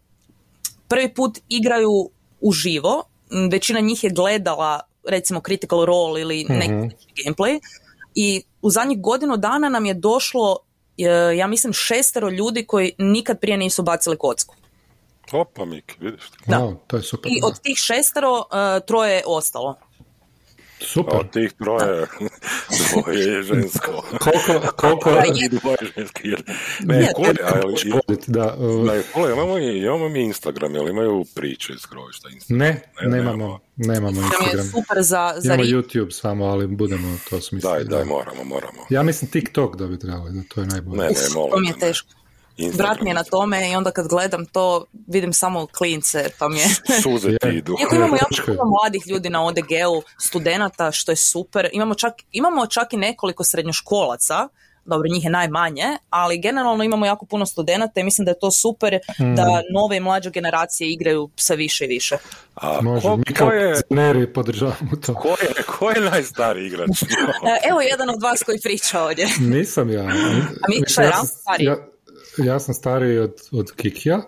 prvi 0.88 1.14
put 1.14 1.38
igraju 1.48 2.10
uživo, 2.40 3.04
većina 3.50 3.80
njih 3.80 4.04
je 4.04 4.10
gledala 4.10 4.80
recimo 5.08 5.40
Critical 5.40 5.84
Role 5.84 6.20
ili 6.20 6.44
neki 6.48 6.72
mm 6.72 6.90
gameplay 7.26 7.60
i 8.14 8.42
u 8.62 8.70
zadnjih 8.70 9.00
godinu 9.00 9.36
dana 9.36 9.68
nam 9.68 9.86
je 9.86 9.94
došlo, 9.94 10.58
e, 10.98 11.36
ja 11.36 11.46
mislim, 11.46 11.72
šestero 11.72 12.30
ljudi 12.30 12.64
koji 12.66 12.92
nikad 12.98 13.40
prije 13.40 13.56
nisu 13.56 13.82
bacili 13.82 14.18
kocku. 14.18 14.54
Opa, 15.32 15.64
Mik, 15.64 15.96
vidiš. 16.00 16.30
Da. 16.46 16.72
to 16.86 16.96
je 16.96 17.02
super. 17.02 17.32
I 17.32 17.40
od 17.44 17.60
tih 17.60 17.76
šestero 17.78 18.32
uh, 18.32 18.86
troje 18.86 19.14
je 19.14 19.22
ostalo. 19.26 19.76
Super. 20.86 21.16
Od 21.16 21.30
tih 21.30 21.52
troje, 21.52 22.06
dvoje 22.92 23.18
je 23.18 23.42
žensko. 23.42 24.04
koliko, 24.20 24.72
koliko... 24.76 25.10
I 25.44 25.48
dvoje 25.48 25.78
ženski. 25.96 26.28
Ne, 26.80 27.12
kole, 27.14 27.34
ali... 27.54 27.74
Da, 28.26 28.56
uh... 28.58 28.86
Ne, 28.86 29.02
kole, 29.14 29.32
imamo, 29.32 29.58
imamo 29.58 30.08
mi 30.08 30.22
Instagram, 30.24 30.74
jel 30.74 30.88
imaju 30.88 31.24
priče 31.34 31.72
iz 31.72 31.86
krovišta 31.86 32.28
Instagram? 32.28 32.58
Ne, 32.58 32.82
ne, 33.02 33.16
nemamo. 33.16 33.60
Nemamo 33.76 34.20
Instagram. 34.20 34.66
je 34.66 34.70
super 34.70 35.02
za, 35.02 35.34
za 35.36 35.54
Imamo 35.54 35.68
YouTube 35.68 36.10
samo, 36.10 36.44
ali 36.44 36.66
budemo 36.66 37.18
to 37.30 37.40
smisliti. 37.40 37.74
Daj, 37.74 37.84
daj, 37.84 38.04
moramo, 38.04 38.44
moramo. 38.44 38.86
Ja 38.90 39.02
mislim 39.02 39.30
TikTok 39.30 39.76
da 39.76 39.86
bi 39.86 39.98
trebali, 39.98 40.32
da 40.32 40.42
to 40.54 40.60
je 40.60 40.66
najbolje. 40.66 41.02
Ne, 41.02 41.08
ne, 41.08 41.34
molim. 41.34 41.50
To 41.50 41.60
mi 41.60 41.68
je 41.68 41.78
teško. 41.78 42.21
Brat 42.74 43.00
mi 43.00 43.10
je 43.10 43.14
na 43.14 43.24
tome 43.24 43.70
i 43.70 43.76
onda 43.76 43.90
kad 43.90 44.08
gledam 44.08 44.46
to 44.46 44.84
vidim 45.06 45.32
samo 45.32 45.66
klince 45.66 46.30
pa 46.38 46.48
mi 46.48 46.58
je... 46.58 46.66
Suze 47.02 47.36
ti 47.38 47.48
idu. 47.48 47.76
Iako 47.80 47.94
imamo 47.94 48.16
jako 48.16 48.34
puno 48.46 48.70
mladih 48.70 49.02
ljudi 49.06 49.30
na 49.30 49.44
ODG-u, 49.44 50.02
studenata, 50.20 50.92
što 50.92 51.12
je 51.12 51.16
super. 51.16 51.68
Imamo 51.72 51.94
čak, 51.94 52.14
imamo 52.32 52.66
čak 52.66 52.92
i 52.92 52.96
nekoliko 52.96 53.44
srednjoškolaca, 53.44 54.48
dobro 54.84 55.08
njih 55.08 55.24
je 55.24 55.30
najmanje, 55.30 55.98
ali 56.10 56.38
generalno 56.38 56.84
imamo 56.84 57.06
jako 57.06 57.26
puno 57.26 57.46
studenata 57.46 58.00
i 58.00 58.04
mislim 58.04 58.24
da 58.24 58.30
je 58.30 58.38
to 58.38 58.50
super 58.50 58.98
mm. 59.20 59.34
da 59.34 59.62
nove 59.72 59.96
i 59.96 60.00
mlađe 60.00 60.30
generacije 60.30 60.90
igraju 60.90 61.30
sve 61.36 61.56
više 61.56 61.84
i 61.84 61.88
više. 61.88 62.16
A, 62.54 62.80
Može, 62.82 63.08
ko, 63.08 63.16
mi 63.16 63.34
kao 63.34 63.50
je, 63.50 64.32
podržavamo 64.32 64.96
to. 65.06 65.14
Ko 65.14 65.28
je, 65.28 65.62
ko 65.66 65.90
je 65.90 66.00
najstariji 66.00 66.66
igrač? 66.66 66.88
E, 67.42 67.68
evo 67.70 67.80
jedan 67.80 68.10
od 68.10 68.22
vas 68.22 68.42
koji 68.42 68.58
priča 68.60 69.02
ovdje. 69.02 69.28
Nisam 69.40 69.90
ja. 69.90 70.02
A 70.02 70.66
mi, 70.68 70.82
šta 70.86 71.02
je 71.02 71.08
ja, 71.08 71.22
stariji? 71.24 71.66
Ja, 71.66 71.76
ja 72.38 72.60
sam 72.60 72.74
stariji 72.74 73.18
od, 73.18 73.34
od 73.52 73.72
Kikija. 73.76 74.22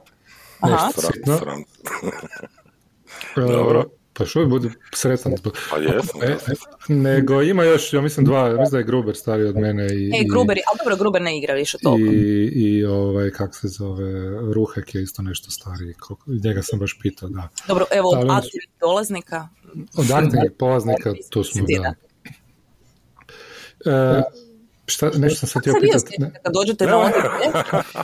Aha. 0.60 0.90
Dobro. 3.36 3.84
Pa 4.16 4.24
što 4.24 4.46
bude 4.46 4.70
sretan 4.94 5.32
Pa 5.70 5.76
jesam. 5.76 6.22
E, 6.22 6.36
nego 6.88 7.42
ima 7.42 7.64
još, 7.64 7.92
ja 7.92 8.00
mislim 8.00 8.26
dva, 8.26 8.48
mislim 8.48 8.70
da 8.70 8.78
je 8.78 8.84
Gruber 8.84 9.16
stariji 9.16 9.48
od 9.48 9.56
mene. 9.56 9.86
I, 9.86 10.08
e, 10.08 10.24
Gruber, 10.30 10.58
ali 10.70 10.78
dobro, 10.78 10.96
Gruber 10.96 11.22
ne 11.22 11.38
igra 11.38 11.54
više 11.54 11.78
toliko. 11.78 12.12
I, 12.12 12.50
i 12.54 12.84
ovaj, 12.84 13.30
kak 13.30 13.54
se 13.54 13.68
zove, 13.68 14.30
Ruhek 14.54 14.94
je 14.94 15.02
isto 15.02 15.22
nešto 15.22 15.50
stariji, 15.50 15.94
njega 16.44 16.62
sam 16.62 16.78
baš 16.78 16.98
pitao, 17.02 17.28
da. 17.28 17.48
Dobro, 17.68 17.84
evo, 17.92 18.08
od 18.08 18.30
aktivnih 18.30 18.68
dolaznika. 18.80 19.48
Od 19.96 20.10
aktivnih 20.10 20.52
polaznika, 20.58 21.12
tu 21.30 21.44
smo, 21.44 21.66
da. 21.82 21.94
E, 23.90 24.22
Šta, 24.86 25.10
nešto 25.16 25.38
sam 25.38 25.48
se 25.48 25.58
htio 25.58 25.74
pitati. 25.80 26.16
Kada 26.16 26.50
dođete 26.50 26.86
na 26.86 26.98
ODG, 26.98 27.14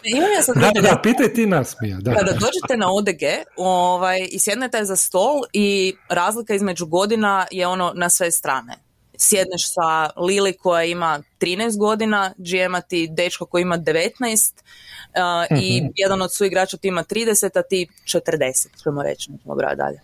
imam 0.04 0.30
ja 0.36 0.42
sad 0.42 0.56
da, 0.56 0.80
da, 0.80 1.00
pitaj 1.02 1.32
ti 1.32 1.46
nas, 1.46 1.76
Mija. 1.80 1.98
Da. 2.00 2.14
Kada 2.14 2.32
dođete 2.32 2.76
na 2.76 2.92
ODG 2.92 3.22
ovaj, 3.56 4.28
i 4.30 4.38
sjednete 4.38 4.84
za 4.84 4.96
stol 4.96 5.40
i 5.52 5.94
razlika 6.08 6.54
između 6.54 6.86
godina 6.86 7.46
je 7.50 7.66
ono 7.66 7.92
na 7.94 8.10
sve 8.10 8.30
strane. 8.30 8.74
Sjedneš 9.18 9.74
sa 9.74 10.10
Lili 10.16 10.52
koja 10.52 10.84
ima 10.84 11.22
13 11.40 11.78
godina, 11.78 12.34
GM 12.38 12.74
ti 12.88 13.08
dečko 13.10 13.46
koji 13.46 13.62
ima 13.62 13.78
19 13.78 14.52
uh, 15.10 15.62
i 15.62 15.80
mhm. 15.82 15.90
jedan 15.96 16.22
od 16.22 16.34
suigrača 16.34 16.76
ti 16.76 16.88
ima 16.88 17.04
30, 17.04 17.58
a 17.58 17.62
ti 17.62 17.86
40, 18.04 18.82
ćemo 18.82 19.02
reći, 19.02 19.32
nećemo 19.32 19.54
dalje. 19.54 20.00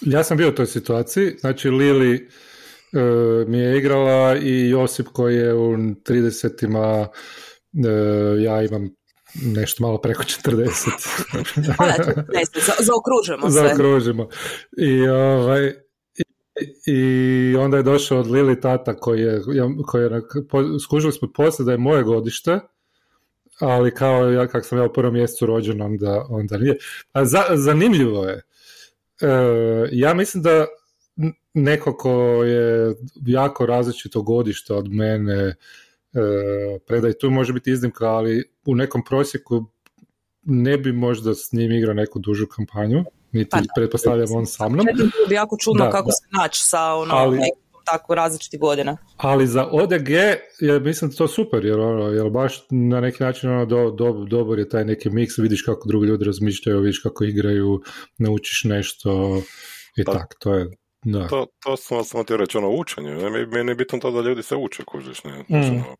Ja 0.00 0.24
sam 0.24 0.36
bio 0.36 0.48
u 0.48 0.52
toj 0.52 0.66
situaciji, 0.66 1.36
znači 1.40 1.70
Lili 1.70 2.30
mi 3.46 3.58
je 3.58 3.78
igrala 3.78 4.36
i 4.36 4.70
Josip 4.70 5.06
koji 5.12 5.36
je 5.36 5.54
u 5.54 5.76
30-ima, 5.76 7.08
e, 7.86 7.88
ja 8.42 8.62
imam 8.62 8.90
nešto 9.34 9.82
malo 9.82 9.98
preko 9.98 10.22
40. 10.22 10.68
zaokružujemo 12.88 13.50
sve. 13.50 13.68
Zaokružimo. 13.68 14.28
I, 14.78 15.08
ovaj, 15.08 15.66
i, 16.16 16.24
i 16.86 17.56
onda 17.56 17.76
je 17.76 17.82
došao 17.82 18.18
od 18.18 18.30
Lili 18.30 18.60
tata 18.60 18.96
koji 18.96 19.20
je, 19.20 19.40
koji 19.86 20.02
je 20.02 20.22
skužili 20.84 21.12
smo 21.12 21.32
poslije 21.32 21.64
da 21.64 21.72
je 21.72 21.78
moje 21.78 22.02
godište, 22.02 22.60
ali 23.60 23.94
kao 23.94 24.30
ja 24.30 24.46
kak 24.46 24.66
sam 24.66 24.78
ja 24.78 24.84
u 24.84 24.92
prvom 24.92 25.14
mjesecu 25.14 25.46
rođen, 25.46 25.82
onda, 25.82 26.26
onda 26.28 26.58
nije. 26.58 26.76
A 27.12 27.24
za, 27.24 27.42
zanimljivo 27.54 28.24
je. 28.24 28.42
E, 29.20 29.26
ja 29.92 30.14
mislim 30.14 30.42
da 30.42 30.66
neko 31.54 31.96
ko 31.96 32.44
je 32.44 32.94
jako 33.26 33.66
različito 33.66 34.22
godište 34.22 34.74
od 34.74 34.88
mene 34.88 35.34
e, 35.42 35.54
predaj, 36.86 37.12
tu 37.12 37.30
može 37.30 37.52
biti 37.52 37.70
iznimka, 37.70 38.06
ali 38.06 38.44
u 38.66 38.74
nekom 38.74 39.04
prosjeku 39.04 39.66
ne 40.42 40.78
bi 40.78 40.92
možda 40.92 41.34
s 41.34 41.52
njim 41.52 41.72
igrao 41.72 41.94
neku 41.94 42.18
dužu 42.18 42.46
kampanju, 42.46 43.04
niti 43.32 43.50
pa, 43.50 43.60
pretpostavljam 43.76 44.28
on 44.32 44.46
sa 44.46 44.68
mnom. 44.68 44.86
bi 45.28 45.34
jako 45.34 45.56
čudno 45.60 45.90
kako 45.90 46.10
se 46.10 46.26
naći 46.42 46.60
sa 46.64 46.94
ono, 46.94 47.14
ali, 47.14 47.38
tako 47.84 48.14
različitih 48.14 48.60
godina. 48.60 48.96
Ali 49.16 49.46
za 49.46 49.68
ODG 49.70 50.08
je 50.60 50.80
mislim 50.80 51.12
to 51.12 51.28
super, 51.28 51.64
jer, 51.64 51.80
ono, 51.80 52.08
jer 52.08 52.30
baš 52.30 52.66
na 52.70 53.00
neki 53.00 53.22
način 53.22 53.50
ono, 53.50 53.66
do, 53.66 53.90
do, 53.90 54.12
dobar 54.12 54.58
je 54.58 54.68
taj 54.68 54.84
neki 54.84 55.10
miks, 55.10 55.38
vidiš 55.38 55.62
kako 55.62 55.88
drugi 55.88 56.06
ljudi 56.06 56.24
razmišljaju, 56.24 56.80
vidiš 56.80 56.98
kako 56.98 57.24
igraju, 57.24 57.82
naučiš 58.18 58.64
nešto 58.64 59.42
i 59.96 60.04
pa, 60.04 60.12
tak, 60.12 60.34
to 60.38 60.54
je 60.54 60.70
da. 61.04 61.28
To, 61.28 61.46
to 61.64 61.76
sam 61.76 62.04
samo 62.04 62.24
ti 62.24 62.36
reći, 62.36 62.58
ono 62.58 62.68
učenje. 62.68 63.10
Meni 63.46 63.70
je 63.70 63.74
bitno 63.74 63.98
to 63.98 64.10
da 64.10 64.20
ljudi 64.20 64.42
se 64.42 64.56
uče, 64.56 64.84
kužiš, 64.84 65.24
ne? 65.24 65.44
Mm. 65.48 65.70
Ono, 65.70 65.96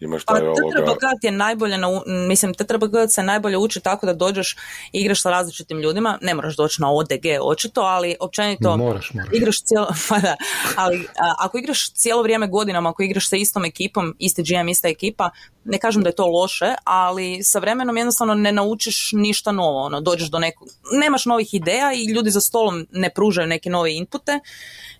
imaš 0.00 0.24
taj 0.24 0.40
pa, 0.40 0.46
ovoga... 0.46 1.08
je 1.22 1.30
najbolje, 1.30 1.78
na, 1.78 1.88
mislim, 2.28 2.54
te 2.54 2.64
treba 2.64 3.08
se 3.08 3.22
najbolje 3.22 3.58
uči 3.58 3.80
tako 3.80 4.06
da 4.06 4.12
dođeš 4.12 4.56
i 4.92 5.00
igraš 5.00 5.22
sa 5.22 5.30
različitim 5.30 5.78
ljudima, 5.78 6.18
ne 6.22 6.34
moraš 6.34 6.56
doći 6.56 6.82
na 6.82 6.92
ODG 6.92 7.26
očito, 7.42 7.80
ali 7.80 8.16
općenito 8.20 8.76
moraš, 8.76 9.12
moraš. 9.14 9.32
igraš 9.32 9.56
cijelo, 9.64 9.86
pa 10.08 10.18
da, 10.18 10.36
ali 10.76 11.08
ako 11.38 11.58
igraš 11.58 11.92
cijelo 11.92 12.22
vrijeme 12.22 12.48
godinama, 12.48 12.90
ako 12.90 13.02
igraš 13.02 13.28
sa 13.28 13.36
istom 13.36 13.64
ekipom, 13.64 14.16
isti 14.18 14.42
GM, 14.42 14.68
ista 14.68 14.88
ekipa, 14.88 15.30
ne 15.64 15.78
kažem 15.78 16.02
da 16.02 16.08
je 16.08 16.14
to 16.14 16.26
loše, 16.26 16.74
ali 16.84 17.42
sa 17.42 17.58
vremenom 17.58 17.96
jednostavno 17.96 18.34
ne 18.34 18.52
naučiš 18.52 19.10
ništa 19.12 19.52
novo, 19.52 19.80
ono, 19.80 20.00
dođeš 20.00 20.28
do 20.30 20.38
nekog, 20.38 20.68
nemaš 21.00 21.26
novih 21.26 21.54
ideja 21.54 21.92
i 21.92 22.12
ljudi 22.12 22.30
za 22.30 22.40
stolom 22.40 22.86
ne 22.90 23.10
pružaju 23.10 23.46
neke 23.46 23.70
nove 23.70 23.94
inpute 23.94 24.35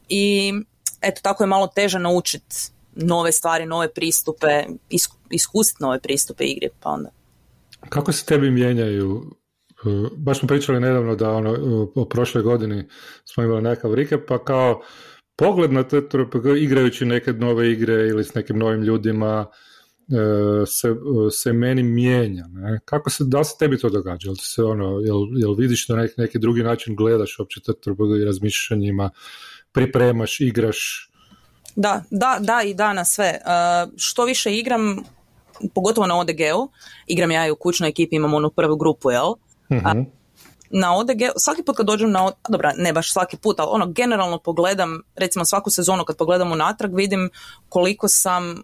i 0.08 0.52
eto 1.02 1.20
tako 1.22 1.42
je 1.42 1.48
malo 1.48 1.66
teže 1.66 1.98
naučiti 1.98 2.56
nove 2.94 3.32
stvari, 3.32 3.66
nove 3.66 3.92
pristupe, 3.92 4.64
iskusiti 5.30 5.82
nove 5.82 6.00
pristupe 6.00 6.44
igri, 6.44 6.68
pa 6.80 6.90
onda. 6.90 7.10
Kako 7.88 8.12
se 8.12 8.24
tebi 8.24 8.50
mijenjaju 8.50 9.22
e, 9.68 10.08
baš 10.16 10.38
smo 10.38 10.48
pričali 10.48 10.80
nedavno 10.80 11.16
da 11.16 11.30
ono, 11.30 11.56
o 11.94 12.04
prošloj 12.04 12.42
godini 12.42 12.84
smo 13.24 13.44
imali 13.44 13.62
nekakav 13.62 13.94
rike, 13.94 14.26
pa 14.26 14.44
kao 14.44 14.82
pogled 15.36 15.72
na 15.72 15.82
te 15.82 16.02
igrajući 16.60 17.04
neke 17.04 17.32
nove 17.32 17.72
igre 17.72 17.94
ili 17.94 18.24
s 18.24 18.34
nekim 18.34 18.58
novim 18.58 18.82
ljudima, 18.82 19.46
se, 20.66 20.94
se 21.30 21.52
meni 21.52 21.82
mijenja. 21.82 22.46
Ne? 22.48 22.80
Kako 22.84 23.10
se, 23.10 23.24
da 23.24 23.38
li 23.38 23.44
se 23.44 23.54
tebi 23.58 23.78
to 23.78 23.88
događa? 23.88 24.28
Jel, 24.28 24.34
se 24.38 24.62
ono, 24.62 24.84
jel, 24.84 25.18
jel 25.36 25.54
vidiš 25.54 25.88
na 25.88 25.96
neki, 25.96 26.14
neki 26.16 26.38
drugi 26.38 26.62
način 26.62 26.96
gledaš 26.96 27.38
uopće 27.38 27.60
te 27.60 27.72
i 28.22 28.24
razmišljanjima, 28.24 29.10
pripremaš, 29.72 30.40
igraš? 30.40 31.10
Da, 31.76 32.02
da, 32.10 32.38
da 32.40 32.62
i 32.62 32.74
da 32.74 32.92
na 32.92 33.04
sve. 33.04 33.38
Uh, 33.40 33.92
što 33.96 34.24
više 34.24 34.56
igram, 34.56 34.96
pogotovo 35.74 36.06
na 36.06 36.18
ODG-u, 36.18 36.70
igram 37.06 37.30
ja 37.30 37.46
i 37.46 37.50
u 37.50 37.56
kućnoj 37.56 37.88
ekipi, 37.88 38.16
imam 38.16 38.34
onu 38.34 38.50
prvu 38.50 38.76
grupu, 38.76 39.10
jel? 39.10 39.28
uh 39.70 40.16
na 40.70 40.96
ODG, 40.96 41.20
svaki 41.36 41.62
put 41.62 41.76
kad 41.76 41.86
dođem 41.86 42.10
na, 42.10 42.32
dobra, 42.48 42.72
ne 42.76 42.92
baš 42.92 43.12
svaki 43.12 43.36
put, 43.36 43.60
ali 43.60 43.68
ono, 43.72 43.86
generalno 43.86 44.38
pogledam, 44.38 45.02
recimo 45.16 45.44
svaku 45.44 45.70
sezonu 45.70 46.04
kad 46.04 46.16
pogledam 46.16 46.52
unatrag, 46.52 46.94
vidim 46.94 47.30
koliko 47.68 48.08
sam 48.08 48.62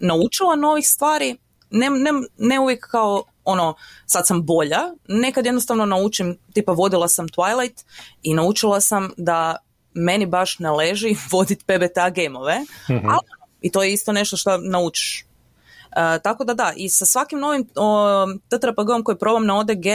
naučila 0.00 0.56
novih 0.56 0.88
stvari, 0.88 1.36
ne, 1.70 1.90
ne, 1.90 2.10
ne 2.38 2.60
uvijek 2.60 2.86
kao 2.90 3.24
ono, 3.44 3.74
sad 4.06 4.26
sam 4.26 4.46
bolja, 4.46 4.80
nekad 5.08 5.46
jednostavno 5.46 5.86
naučim, 5.86 6.38
tipa 6.52 6.72
vodila 6.72 7.08
sam 7.08 7.28
Twilight 7.28 7.84
i 8.22 8.34
naučila 8.34 8.80
sam 8.80 9.10
da 9.16 9.56
meni 9.94 10.26
baš 10.26 10.58
ne 10.58 10.70
leži 10.70 11.16
voditi 11.32 11.64
PBTA 11.64 12.10
gameove, 12.10 12.58
mm 12.90 13.08
ali 13.08 13.38
i 13.60 13.70
to 13.72 13.82
je 13.82 13.92
isto 13.92 14.12
nešto 14.12 14.36
što 14.36 14.58
naučiš. 14.58 15.24
E, 15.96 16.18
tako 16.22 16.44
da 16.44 16.54
da, 16.54 16.72
i 16.76 16.88
sa 16.88 17.06
svakim 17.06 17.38
novim 17.38 17.64
TTRPG-om 18.48 19.04
koji 19.04 19.18
probam 19.18 19.46
na 19.46 19.58
ODG 19.58 19.86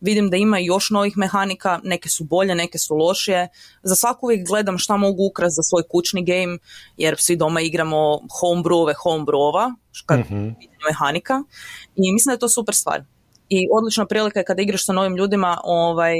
vidim 0.00 0.30
da 0.30 0.36
ima 0.36 0.58
još 0.58 0.90
novih 0.90 1.16
mehanika, 1.16 1.80
neke 1.84 2.08
su 2.08 2.24
bolje, 2.24 2.54
neke 2.54 2.78
su 2.78 2.94
lošije. 2.94 3.48
Za 3.82 3.94
svaku 3.94 4.26
uvijek 4.26 4.46
gledam 4.48 4.78
šta 4.78 4.96
mogu 4.96 5.26
ukrasti 5.26 5.54
za 5.54 5.62
svoj 5.62 5.82
kućni 5.90 6.24
game, 6.24 6.58
jer 6.96 7.16
svi 7.18 7.36
doma 7.36 7.60
igramo 7.60 8.20
homebrewove 8.40 8.94
homebrewova, 9.04 9.74
kad 10.06 10.18
mm 10.18 10.54
mehanika. 10.88 11.42
I 11.96 12.12
mislim 12.12 12.30
da 12.30 12.34
je 12.34 12.38
to 12.38 12.48
super 12.48 12.74
stvar. 12.74 13.04
I 13.48 13.68
odlična 13.72 14.06
prilika 14.06 14.40
je 14.40 14.44
kada 14.44 14.62
igraš 14.62 14.86
sa 14.86 14.92
novim 14.92 15.16
ljudima, 15.16 15.60
ovaj, 15.64 16.14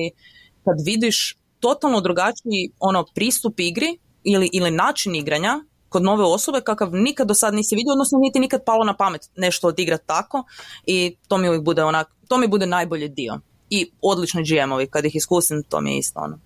kad 0.65 0.77
vidiš 0.87 1.37
totalno 1.61 2.01
drugačiji 2.01 2.71
ono 2.79 3.05
pristup 3.15 3.61
igri 3.61 3.99
ili, 4.25 4.51
ili 4.53 4.71
način 4.71 5.15
igranja 5.15 5.61
kod 5.91 6.03
nove 6.03 6.25
osobe 6.25 6.61
kakav 6.61 6.95
nikad 6.95 7.29
do 7.29 7.35
sad 7.35 7.55
nisi 7.55 7.75
vidio, 7.75 7.93
odnosno 7.93 8.19
niti 8.19 8.41
nikad 8.41 8.65
palo 8.65 8.85
na 8.85 8.97
pamet 8.97 9.31
nešto 9.37 9.69
odigrati 9.69 10.07
tako 10.07 10.45
i 10.87 11.17
to 11.29 11.39
mi 11.39 11.49
uvijek 11.49 11.63
bude 11.63 11.85
onak, 11.85 12.09
to 12.29 12.39
mi 12.39 12.49
bude 12.49 12.67
najbolji 12.67 13.09
dio. 13.09 13.41
I 13.71 13.91
odlični 14.03 14.43
GM-ovi, 14.43 14.87
kad 14.87 15.05
ih 15.05 15.17
iskusim, 15.17 15.63
to 15.63 15.81
mi 15.81 15.93
je 15.93 15.99
isto 15.99 16.21
ono. 16.21 16.39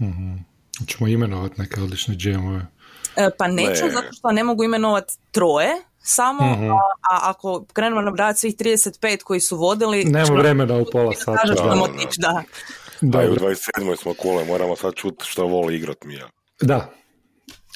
Mm-hmm. 0.00 0.44
Čemo 0.86 1.08
imenovati 1.08 1.54
neke 1.60 1.80
odlične 1.80 2.16
GM-ove? 2.16 2.66
E, 3.16 3.30
pa 3.38 3.48
neću, 3.48 3.84
ne. 3.84 3.90
zato 3.90 4.08
što 4.12 4.32
ne 4.32 4.44
mogu 4.44 4.64
imenovati 4.64 5.14
troje, 5.30 5.70
samo, 6.02 6.52
mm-hmm. 6.52 6.70
a, 6.70 6.78
a, 7.10 7.18
ako 7.22 7.64
krenemo 7.72 8.00
nabrati 8.00 8.38
svih 8.38 8.54
35 8.56 9.22
koji 9.22 9.40
su 9.40 9.56
vodili... 9.56 10.04
Nema 10.04 10.34
vremena 10.34 10.76
u 10.76 10.86
pola 10.92 11.12
sata. 11.14 11.42
Da, 11.46 11.54
da, 11.54 11.62
da. 12.18 12.42
Da, 13.00 13.18
u 13.18 13.34
27. 13.34 13.96
smo 13.96 14.14
kule, 14.14 14.44
moramo 14.44 14.76
sad 14.76 14.94
čuti 14.94 15.24
što 15.24 15.46
voli 15.46 15.76
igrat 15.76 16.04
Mija. 16.04 16.28
Da, 16.60 16.90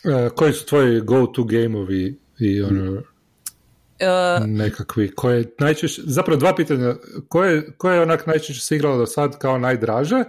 Uh, 0.04 0.32
koji 0.34 0.52
su 0.52 0.66
tvoji 0.66 1.00
go-to 1.00 1.44
gameovi 1.44 2.20
i 2.38 2.62
ono, 2.62 2.92
uh, 2.92 4.46
nekakvi, 4.46 5.14
koje 5.14 5.54
najčešće, 5.58 6.02
zapravo 6.04 6.40
dva 6.40 6.54
pitanja, 6.54 6.94
koje, 7.28 7.76
koje 7.76 7.94
je 7.94 8.02
onak 8.02 8.26
najčešće 8.26 8.66
se 8.66 8.76
igralo 8.76 8.96
do 8.96 9.06
sad 9.06 9.38
kao 9.38 9.58
najdraže 9.58 10.24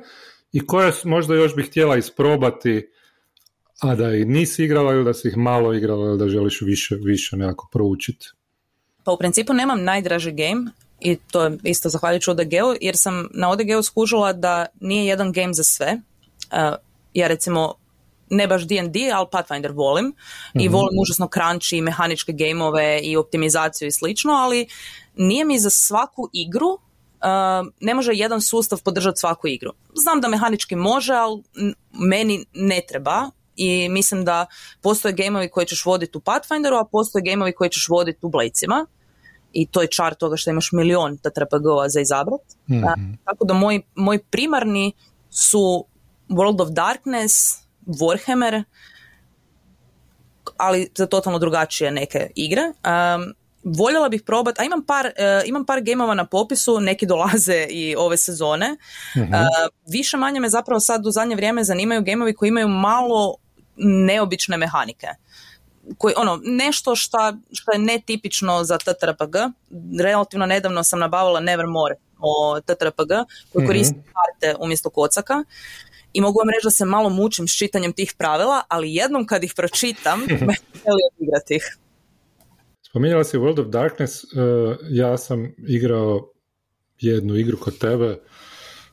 i 0.51 0.67
koje 0.67 0.91
možda 1.03 1.35
još 1.35 1.55
bi 1.55 1.63
htjela 1.63 1.97
isprobati, 1.97 2.89
a 3.81 3.95
da 3.95 4.15
ih 4.15 4.27
nisi 4.27 4.63
igrala 4.63 4.93
ili 4.93 5.03
da 5.03 5.13
si 5.13 5.27
ih 5.27 5.37
malo 5.37 5.73
igrala 5.73 6.07
ili 6.07 6.17
da 6.17 6.29
želiš 6.29 6.61
više, 6.61 6.95
više 6.95 7.37
nekako 7.37 7.69
proučiti? 7.71 8.27
Pa 9.03 9.11
u 9.11 9.17
principu 9.17 9.53
nemam 9.53 9.83
najdraži 9.83 10.31
game, 10.31 10.71
i 10.99 11.17
to 11.31 11.43
je 11.43 11.57
isto 11.63 11.89
zahvaljujući 11.89 12.29
ODG-u, 12.29 12.75
jer 12.81 12.97
sam 12.97 13.27
na 13.33 13.49
ODG-u 13.49 13.83
skužila 13.83 14.33
da 14.33 14.65
nije 14.79 15.05
jedan 15.05 15.31
game 15.31 15.53
za 15.53 15.63
sve. 15.63 15.97
Uh, 16.51 16.75
ja 17.13 17.27
recimo 17.27 17.73
ne 18.29 18.47
baš 18.47 18.67
D&D, 18.67 19.11
ali 19.13 19.27
Pathfinder 19.31 19.71
volim 19.71 20.15
i 20.53 20.65
mhm. 20.65 20.73
volim 20.73 20.99
užasno 21.01 21.29
crunch 21.33 21.73
i 21.73 21.81
mehaničke 21.81 22.33
gameove 22.33 22.99
i 23.03 23.17
optimizaciju 23.17 23.87
i 23.87 23.91
slično, 23.91 24.33
ali 24.33 24.67
nije 25.15 25.45
mi 25.45 25.59
za 25.59 25.69
svaku 25.69 26.29
igru 26.33 26.67
uh, 27.25 27.71
ne 27.79 27.93
može 27.93 28.11
jedan 28.13 28.41
sustav 28.41 28.81
podržati 28.83 29.19
svaku 29.19 29.47
igru. 29.47 29.71
Znam 29.93 30.21
da 30.21 30.27
mehanički 30.27 30.75
može, 30.75 31.13
ali 31.13 31.43
meni 31.91 32.45
ne 32.53 32.81
treba 32.87 33.29
i 33.55 33.89
mislim 33.89 34.25
da 34.25 34.45
postoje 34.81 35.13
gameovi 35.13 35.49
koje 35.49 35.65
ćeš 35.65 35.85
voditi 35.85 36.17
u 36.17 36.21
Pathfinderu, 36.21 36.75
a 36.75 36.85
postoje 36.85 37.23
gameovi 37.25 37.53
koje 37.53 37.69
ćeš 37.69 37.87
voditi 37.89 38.19
u 38.21 38.29
Bladesima 38.29 38.85
i 39.53 39.67
to 39.67 39.81
je 39.81 39.87
čar 39.87 40.13
toga 40.13 40.37
što 40.37 40.49
imaš 40.49 40.71
milion 40.71 41.17
TTRPG-ova 41.17 41.89
za 41.89 42.01
izabrat. 42.01 42.41
mm 42.69 42.83
tako 43.25 43.45
da 43.45 43.53
moji, 43.53 43.81
moji 43.95 44.19
primarni 44.19 44.93
su 45.29 45.85
World 46.29 46.61
of 46.61 46.69
Darkness, 46.69 47.64
Warhammer, 47.85 48.63
ali 50.57 50.89
za 50.95 51.05
totalno 51.05 51.39
drugačije 51.39 51.91
neke 51.91 52.29
igre. 52.35 52.61
Um, 52.61 53.33
voljela 53.63 54.09
bih 54.09 54.23
probati, 54.25 54.61
a 54.61 54.63
imam 54.63 54.85
par, 54.85 55.05
uh, 55.05 55.47
imam 55.49 55.65
par 55.65 55.81
gameova 55.81 56.13
na 56.13 56.25
popisu, 56.25 56.79
neki 56.79 57.05
dolaze 57.05 57.67
i 57.69 57.95
ove 57.95 58.17
sezone. 58.17 58.77
uh 59.15 59.71
više 59.87 60.17
manje 60.17 60.39
me 60.39 60.49
zapravo 60.49 60.79
sad 60.79 61.05
u 61.05 61.11
zadnje 61.11 61.35
vrijeme 61.35 61.63
zanimaju 61.63 62.03
gameovi 62.03 62.33
koji 62.33 62.49
imaju 62.49 62.67
malo 62.67 63.35
neobične 63.77 64.57
mehanike. 64.57 65.07
Koji, 65.97 66.13
ono, 66.17 66.39
nešto 66.43 66.95
šta, 66.95 67.37
što 67.53 67.71
je 67.71 67.79
netipično 67.79 68.63
za 68.63 68.77
TTRPG. 68.77 69.35
Relativno 70.01 70.45
nedavno 70.45 70.83
sam 70.83 70.99
nabavila 70.99 71.39
Nevermore 71.39 71.95
o 72.19 72.59
TTRPG 72.61 73.11
koji 73.53 73.63
mm 73.63 73.67
koristi 73.67 73.95
karte 73.95 74.55
umjesto 74.59 74.89
kocaka 74.89 75.43
i 76.15 76.21
mogu 76.21 76.39
vam 76.39 76.49
reći 76.49 76.65
da 76.65 76.71
se 76.71 76.85
malo 76.85 77.09
mučim 77.09 77.47
s 77.47 77.57
čitanjem 77.57 77.93
tih 77.93 78.13
pravila, 78.17 78.61
ali 78.67 78.95
jednom 78.95 79.25
kad 79.25 79.43
ih 79.43 79.53
pročitam, 79.55 80.19
me 80.47 80.55
želi 80.83 81.01
odigrati 81.11 81.55
ih. 81.55 81.77
Spominjala 82.81 83.23
si 83.23 83.37
World 83.37 83.61
of 83.61 83.67
Darkness, 83.67 84.23
uh, 84.23 84.29
ja 84.89 85.17
sam 85.17 85.53
igrao 85.67 86.29
jednu 86.99 87.35
igru 87.35 87.57
kod 87.57 87.77
tebe 87.77 88.09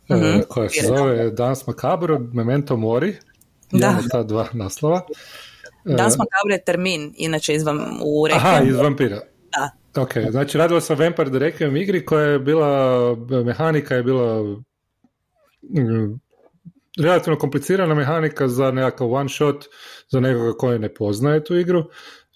uh, 0.09 0.17
koja 0.49 0.69
se 0.69 0.87
zove 0.87 1.31
Dance 1.31 1.65
Macabre, 1.67 2.19
Memento 2.33 2.77
Mori, 2.77 3.17
da. 3.73 3.99
ta 4.11 4.23
dva 4.23 4.49
naslova. 4.53 5.07
Uh, 5.85 5.97
Dance 5.97 6.17
Macabre 6.19 6.55
je 6.55 6.65
termin, 6.65 7.15
inače 7.17 7.55
izvam 7.55 7.79
u 8.05 8.27
Requiem. 8.27 8.37
Aha, 8.37 8.63
iz 8.69 8.77
vampira. 8.77 9.21
Da. 9.53 9.71
Ok, 10.03 10.13
znači 10.31 10.59
radila 10.59 10.81
sam 10.81 10.99
Vampire 10.99 11.31
the 11.31 11.39
Requiem 11.39 11.83
igri 11.83 12.07
koja 12.07 12.27
je 12.27 12.39
bila, 12.39 13.17
mehanika 13.45 13.95
je 13.95 14.03
bila 14.03 14.43
mm, 15.63 16.21
relativno 16.99 17.39
komplicirana 17.39 17.95
mehanika 17.95 18.49
za 18.49 18.71
nekakav 18.71 19.13
one 19.13 19.29
shot, 19.29 19.65
za 20.09 20.21
nekoga 20.21 20.53
koji 20.53 20.79
ne 20.79 20.95
poznaje 20.95 21.45
tu 21.45 21.57
igru, 21.57 21.85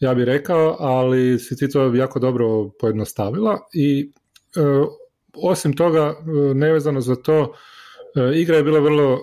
ja 0.00 0.14
bih 0.14 0.24
rekao, 0.24 0.76
ali 0.78 1.38
si 1.38 1.56
ti 1.56 1.68
to 1.68 1.94
jako 1.94 2.18
dobro 2.18 2.70
pojednostavila 2.80 3.58
i 3.74 4.12
e, 4.56 4.60
osim 5.34 5.72
toga, 5.76 6.00
e, 6.00 6.54
nevezano 6.54 7.00
za 7.00 7.16
to, 7.16 7.54
e, 8.16 8.40
igra 8.40 8.56
je 8.56 8.62
bila 8.62 8.80
vrlo 8.80 9.18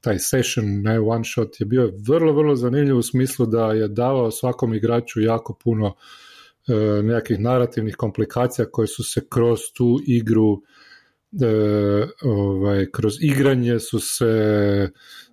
taj 0.00 0.18
session, 0.18 0.64
ne 0.82 1.00
one 1.00 1.24
shot, 1.24 1.60
je 1.60 1.66
bio 1.66 1.92
vrlo, 2.08 2.32
vrlo 2.32 2.56
zanimljiv 2.56 2.96
u 2.96 3.02
smislu 3.02 3.46
da 3.46 3.72
je 3.72 3.88
davao 3.88 4.30
svakom 4.30 4.74
igraču 4.74 5.20
jako 5.20 5.58
puno 5.64 5.94
nekakvih 7.02 7.40
narativnih 7.40 7.96
komplikacija 7.96 8.70
koje 8.70 8.86
su 8.86 9.04
se 9.04 9.20
kroz 9.30 9.60
tu 9.74 9.98
igru 10.06 10.52
e, 10.52 10.85
ovaj, 12.22 12.86
kroz 12.92 13.14
igranje 13.20 13.80
su 13.80 14.00
se 14.00 14.90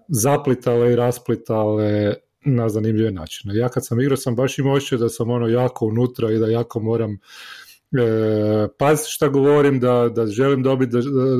zaplitale 0.08 0.94
i 0.94 0.96
rasplitale 0.96 2.14
na 2.46 2.70
zanimljive 2.70 3.12
načine. 3.12 3.56
Ja 3.56 3.70
kad 3.70 3.86
sam 3.86 4.00
igrao 4.00 4.18
sam 4.18 4.36
baš 4.36 4.60
imao 4.60 4.74
osjećaj 4.74 4.98
da 4.98 5.10
sam 5.10 5.30
ono 5.30 5.48
jako 5.48 5.86
unutra 5.86 6.32
i 6.32 6.38
da 6.40 6.48
jako 6.48 6.80
moram 6.80 7.12
e, 7.14 7.18
paziti 8.78 9.10
šta 9.12 9.28
govorim, 9.28 9.80
da, 9.80 10.10
da 10.16 10.28
želim 10.28 10.64
dobiti 10.64 10.98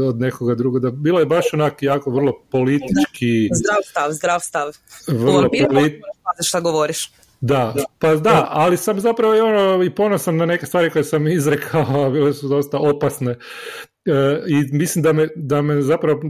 od 0.08 0.20
nekoga 0.20 0.56
druga. 0.56 0.80
Da, 0.80 0.92
bilo 0.92 1.20
je 1.20 1.26
baš 1.26 1.54
onak 1.54 1.84
jako 1.84 2.12
vrlo 2.12 2.34
politički... 2.52 3.50
Zdrav 3.54 3.82
stav, 3.84 4.12
zdrav 4.12 4.40
stav. 4.40 4.68
Vrlo 5.08 5.50
politi... 5.70 6.02
šta 6.44 6.60
govoriš. 6.60 7.12
Da, 7.42 7.76
pa 8.00 8.16
da, 8.16 8.48
ali 8.52 8.78
sam 8.78 9.00
zapravo 9.00 9.36
i, 9.36 9.40
ono, 9.40 9.84
i 9.84 9.90
ponosan 9.90 10.36
na 10.38 10.46
neke 10.46 10.66
stvari 10.66 10.90
koje 10.90 11.04
sam 11.04 11.28
izrekao, 11.28 12.12
bile 12.12 12.34
su 12.34 12.48
dosta 12.48 12.78
opasne 12.78 13.32
e, 13.32 13.38
i 14.48 14.78
mislim 14.78 15.04
da 15.04 15.14
me, 15.14 15.28
da 15.36 15.62
me 15.62 15.82
zapravo 15.82 16.22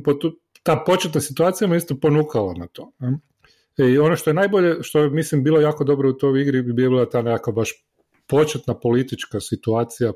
ta 0.64 0.84
početna 0.86 1.22
situacija 1.22 1.68
me 1.68 1.78
isto 1.78 1.96
ponukala 2.00 2.54
na 2.54 2.68
to. 2.68 2.92
E, 3.78 3.90
I 3.90 3.98
ono 3.98 4.16
što 4.16 4.30
je 4.30 4.34
najbolje, 4.34 4.84
što 4.84 5.00
je 5.00 5.10
mislim 5.10 5.44
bilo 5.44 5.62
jako 5.62 5.84
dobro 5.84 6.10
u 6.10 6.14
toj 6.14 6.42
igri 6.42 6.62
bi 6.62 6.74
bila 6.74 7.10
ta 7.10 7.22
nekakva 7.22 7.54
baš 7.54 7.70
početna 8.28 8.80
politička 8.80 9.40
situacija 9.40 10.10
e, 10.10 10.14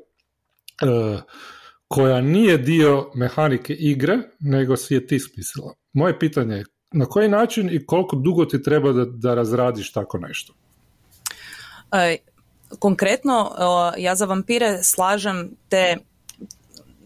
koja 1.88 2.20
nije 2.20 2.58
dio 2.58 3.10
mehanike 3.14 3.74
igre, 3.74 4.18
nego 4.40 4.76
si 4.76 4.94
je 4.94 5.06
ti 5.06 5.18
spisala. 5.18 5.74
Moje 5.92 6.18
pitanje 6.18 6.56
je 6.56 6.64
na 6.92 7.06
koji 7.06 7.28
način 7.28 7.68
i 7.72 7.86
koliko 7.86 8.16
dugo 8.16 8.44
ti 8.44 8.62
treba 8.62 8.92
da, 8.92 9.04
da 9.04 9.34
razradiš 9.34 9.92
tako 9.92 10.18
nešto? 10.18 10.54
E, 11.92 12.16
konkretno, 12.78 13.50
ja 13.98 14.14
za 14.14 14.24
vampire 14.24 14.78
slažem 14.82 15.50
te 15.68 15.96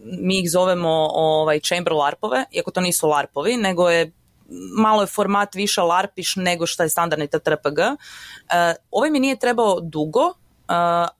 mi 0.03 0.39
ih 0.39 0.51
zovemo 0.51 1.09
ovaj, 1.13 1.59
chamber 1.59 1.93
larpove, 1.93 2.45
iako 2.51 2.71
to 2.71 2.81
nisu 2.81 3.07
larpovi, 3.07 3.57
nego 3.57 3.89
je 3.89 4.11
malo 4.77 5.01
je 5.01 5.07
format 5.07 5.55
više 5.55 5.81
larpiš 5.81 6.35
nego 6.35 6.65
što 6.65 6.83
je 6.83 6.89
standardni 6.89 7.27
TTRPG. 7.27 7.79
Uh, 7.79 8.75
ovaj 8.91 9.09
mi 9.09 9.19
nije 9.19 9.39
trebao 9.39 9.79
dugo, 9.79 10.25
uh, 10.25 10.33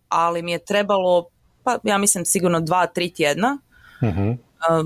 ali 0.10 0.42
mi 0.42 0.52
je 0.52 0.66
trebalo, 0.66 1.30
pa 1.64 1.78
ja 1.84 1.98
mislim 1.98 2.26
sigurno 2.26 2.60
dva, 2.60 2.88
tri 2.88 3.14
tjedna. 3.14 3.58
uh 4.02 4.86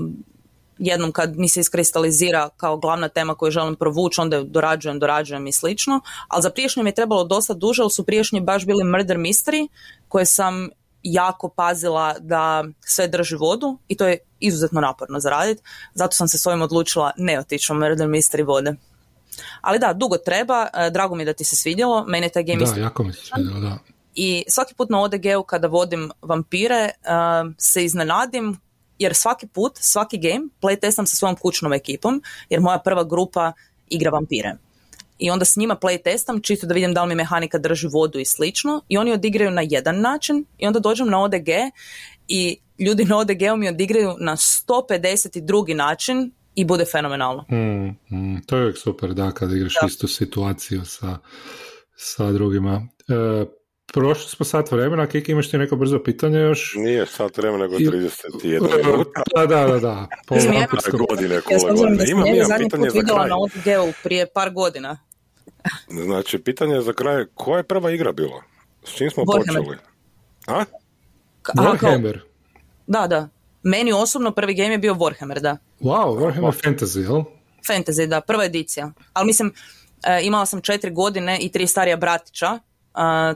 jednom 0.78 1.12
kad 1.12 1.36
mi 1.36 1.48
se 1.48 1.60
iskristalizira 1.60 2.48
kao 2.56 2.76
glavna 2.76 3.08
tema 3.08 3.34
koju 3.34 3.50
želim 3.50 3.76
provući, 3.76 4.20
onda 4.20 4.42
dorađujem, 4.42 4.98
dorađujem 4.98 5.46
i 5.46 5.52
slično. 5.52 6.00
Ali 6.28 6.42
za 6.42 6.50
priješnje 6.50 6.82
mi 6.82 6.88
je 6.88 6.94
trebalo 6.94 7.24
dosta 7.24 7.54
duže, 7.54 7.82
ali 7.82 7.90
su 7.90 8.04
priješnji 8.04 8.40
baš 8.40 8.66
bili 8.66 8.84
murder 8.84 9.16
mystery, 9.16 9.68
koje 10.08 10.26
sam 10.26 10.68
jako 11.02 11.48
pazila 11.48 12.14
da 12.20 12.64
sve 12.80 13.08
drži 13.08 13.36
vodu 13.36 13.78
i 13.88 13.96
to 13.96 14.06
je 14.06 14.18
izuzetno 14.40 14.80
naporno 14.80 15.20
za 15.20 15.30
raditi. 15.30 15.62
Zato 15.94 16.16
sam 16.16 16.28
se 16.28 16.38
s 16.38 16.46
ovim 16.46 16.62
odlučila 16.62 17.12
ne 17.16 17.38
otići 17.38 17.72
u 17.72 17.74
murder 17.74 18.08
mystery 18.08 18.46
vode. 18.46 18.74
Ali 19.60 19.78
da, 19.78 19.92
dugo 19.92 20.16
treba, 20.16 20.66
e, 20.74 20.90
drago 20.90 21.14
mi 21.14 21.22
je 21.22 21.26
da 21.26 21.32
ti 21.32 21.44
se 21.44 21.56
svidjelo, 21.56 22.04
mene 22.04 22.26
je 22.26 22.30
taj 22.30 22.44
game 22.44 22.64
Da, 22.64 22.80
jako 22.80 23.02
mi 23.02 23.12
se 23.12 23.20
svidjelo, 23.20 23.60
da. 23.60 23.78
I 24.14 24.44
svaki 24.48 24.74
put 24.74 24.90
na 24.90 25.00
ODG-u 25.00 25.42
kada 25.42 25.68
vodim 25.68 26.10
vampire 26.22 26.90
uh, 27.00 27.52
se 27.58 27.84
iznenadim 27.84 28.60
jer 28.98 29.14
svaki 29.14 29.46
put, 29.46 29.72
svaki 29.80 30.18
game 30.18 30.48
playtestam 30.62 31.06
sa 31.06 31.16
svojom 31.16 31.36
kućnom 31.36 31.72
ekipom, 31.72 32.22
jer 32.48 32.60
moja 32.60 32.78
prva 32.78 33.04
grupa 33.04 33.52
igra 33.88 34.10
vampire. 34.10 34.56
I 35.18 35.30
onda 35.30 35.44
s 35.44 35.56
njima 35.56 35.76
playtestam, 35.76 36.42
čisto 36.42 36.66
da 36.66 36.74
vidim 36.74 36.94
da 36.94 37.02
li 37.02 37.08
mi 37.08 37.14
mehanika 37.14 37.58
drži 37.58 37.86
vodu 37.86 38.18
i 38.18 38.24
slično. 38.24 38.82
I 38.88 38.98
oni 38.98 39.12
odigraju 39.12 39.50
na 39.50 39.62
jedan 39.70 40.00
način 40.00 40.44
i 40.58 40.66
onda 40.66 40.78
dođem 40.78 41.08
na 41.08 41.22
ODG 41.22 41.48
i 42.28 42.60
ljudi 42.78 43.04
na 43.04 43.18
ODG-u 43.18 43.56
mi 43.56 43.68
odigraju 43.68 44.14
na 44.20 44.36
152. 44.36 45.74
način 45.74 46.32
i 46.54 46.64
bude 46.64 46.84
fenomenalno. 46.84 47.44
Mm, 47.50 48.16
mm, 48.16 48.42
to 48.46 48.56
je 48.56 48.62
uvijek 48.62 48.78
super, 48.78 49.14
da, 49.14 49.30
kad 49.30 49.52
igraš 49.52 49.74
istu 49.86 50.08
situaciju 50.08 50.84
sa, 50.84 51.18
sa 51.96 52.32
drugima. 52.32 52.88
E, 53.08 53.44
Prošli 53.92 54.30
smo 54.30 54.46
sat 54.46 54.70
vremena, 54.70 55.06
Kiki, 55.06 55.32
imaš 55.32 55.50
ti 55.50 55.58
neko 55.58 55.76
brzo 55.76 56.02
pitanje 56.02 56.38
još? 56.38 56.74
Nije 56.76 57.06
sat 57.06 57.36
vremena, 57.36 57.64
nego 57.64 57.76
31 57.76 58.76
minuta. 58.86 59.22
Da, 59.36 59.46
da, 59.46 59.66
da, 59.66 59.78
da. 59.78 60.06
Pol 60.26 60.38
godine, 61.08 61.40
kule 61.40 61.58
godine. 61.58 62.04
Imam, 62.10 62.26
imam 62.26 62.48
pitanje 62.58 62.90
za 62.90 63.00
kraj. 63.00 63.28
na 63.28 63.36
OTG-u 63.38 63.92
prije 64.02 64.26
par 64.34 64.50
godina. 64.50 64.98
Znači, 65.88 66.38
pitanje 66.38 66.80
za 66.80 66.92
kraj, 66.92 67.24
koja 67.34 67.56
je 67.56 67.62
prva 67.62 67.90
igra 67.90 68.12
bila? 68.12 68.42
S 68.84 68.94
čim 68.94 69.10
smo 69.10 69.22
Warhammer. 69.22 69.56
počeli? 69.56 69.76
A? 70.46 70.64
Warhammer. 71.54 72.18
Da, 72.86 73.06
da. 73.06 73.28
Meni 73.62 73.92
osobno 73.92 74.30
prvi 74.30 74.54
game 74.54 74.70
je 74.70 74.78
bio 74.78 74.94
Warhammer, 74.94 75.40
da. 75.40 75.56
Wow, 75.80 76.18
Warhammer 76.18 76.64
Fantasy, 76.64 77.00
jel? 77.00 77.22
Fantasy, 77.68 78.06
da, 78.06 78.20
prva 78.20 78.44
edicija. 78.44 78.92
Ali 79.12 79.26
mislim, 79.26 79.52
e, 80.02 80.20
imala 80.22 80.46
sam 80.46 80.60
četiri 80.60 80.90
godine 80.90 81.38
i 81.40 81.52
tri 81.52 81.66
starija 81.66 81.96
bratića, 81.96 82.58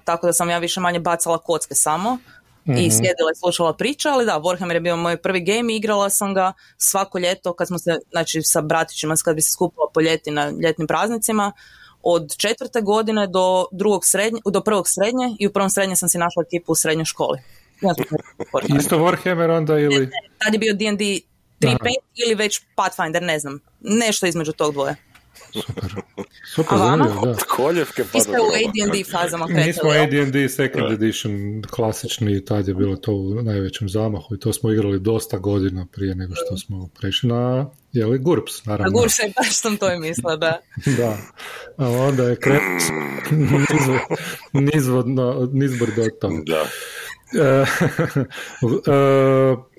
tako 0.05 0.27
da 0.27 0.33
sam 0.33 0.51
ja 0.51 0.59
više 0.59 0.81
manje 0.81 1.01
bacala 1.01 1.39
kocke 1.39 1.75
samo 1.75 2.19
i 2.67 2.71
mhm. 2.71 2.91
sjedila 2.91 3.31
i 3.33 3.39
slušala 3.39 3.77
priča, 3.77 4.11
ali 4.11 4.27
da, 4.27 4.41
Warhammer 4.41 4.75
je 4.75 4.81
bio 4.81 4.97
moj 4.97 5.17
prvi 5.17 5.45
game 5.45 5.73
i 5.73 5.77
igrala 5.77 6.11
sam 6.11 6.35
ga 6.35 6.53
svako 6.77 7.19
ljeto 7.19 7.53
kad 7.55 7.69
smo 7.69 7.79
se, 7.79 7.99
znači 8.11 8.43
sa 8.43 8.61
bratićima, 8.61 9.15
kad 9.25 9.35
bi 9.35 9.43
se 9.43 9.53
skupila 9.53 9.87
po 9.95 10.01
ljeti 10.01 10.31
na 10.31 10.53
ljetnim 10.63 10.87
praznicima, 10.87 11.53
od 12.03 12.37
četvrte 12.37 12.81
godine 12.81 13.27
do 13.27 13.67
drugog 13.73 14.07
srednje, 14.07 14.41
do 14.45 14.61
prvog 14.61 14.88
srednje 14.88 15.37
i 15.38 15.47
u 15.47 15.53
prvom 15.53 15.71
srednje 15.71 15.97
sam 15.97 16.09
si 16.09 16.19
našla 16.19 16.43
ekipu 16.47 16.73
u 16.73 16.75
srednjoj 16.75 17.05
školi. 17.05 17.38
Isto 18.79 18.99
Warhammer 18.99 19.57
onda 19.57 19.79
ili? 19.79 20.07
Ne, 20.07 20.11
tad 20.38 20.53
je 20.53 20.59
bio 20.59 20.75
D&D 20.75 21.05
3.5 21.05 21.77
ili 22.27 22.35
već 22.35 22.61
Pathfinder, 22.75 23.23
ne 23.23 23.38
znam. 23.38 23.61
Nešto 23.81 24.27
između 24.27 24.53
tog 24.53 24.73
dvoje. 24.73 24.97
Super. 25.53 26.03
Super 26.55 26.79
zanimljivo, 26.79 27.27
da. 27.27 27.35
Koljevke 27.49 28.05
pa 28.12 28.18
u 28.18 28.47
AD&D 28.47 29.05
fazama 29.11 29.47
kretali. 29.47 29.66
Mi 29.66 29.73
smo 29.73 29.90
AD&D 29.90 30.49
second 30.49 30.92
edition 30.92 31.62
klasični, 31.71 32.45
tad 32.45 32.68
je 32.68 32.75
bilo 32.75 32.97
to 32.97 33.12
u 33.12 33.42
najvećem 33.42 33.88
zamahu 33.88 34.35
i 34.35 34.38
to 34.38 34.53
smo 34.53 34.73
igrali 34.73 35.01
dosta 35.01 35.38
godina 35.38 35.87
prije 35.92 36.14
nego 36.14 36.35
što 36.35 36.57
smo 36.57 36.88
prešli 37.01 37.29
na 37.29 37.66
je 37.92 38.07
li 38.07 38.18
GURPS, 38.18 38.64
naravno. 38.64 38.90
Na 38.90 39.01
GURPS, 39.01 39.16
baš 39.37 39.61
sam 39.61 39.77
to 39.77 39.92
i 39.92 39.99
mislila, 39.99 40.37
da. 40.37 40.61
da, 40.99 41.16
a 41.77 41.88
onda 41.88 42.23
je 42.23 42.37
krenuo 42.37 43.99
nizvodno, 44.53 45.49
nizbrdo 45.53 46.03
od 46.03 46.18
toga. 46.21 46.42
Da. 46.47 46.62
uh, 48.62 48.73
uh, 48.73 48.79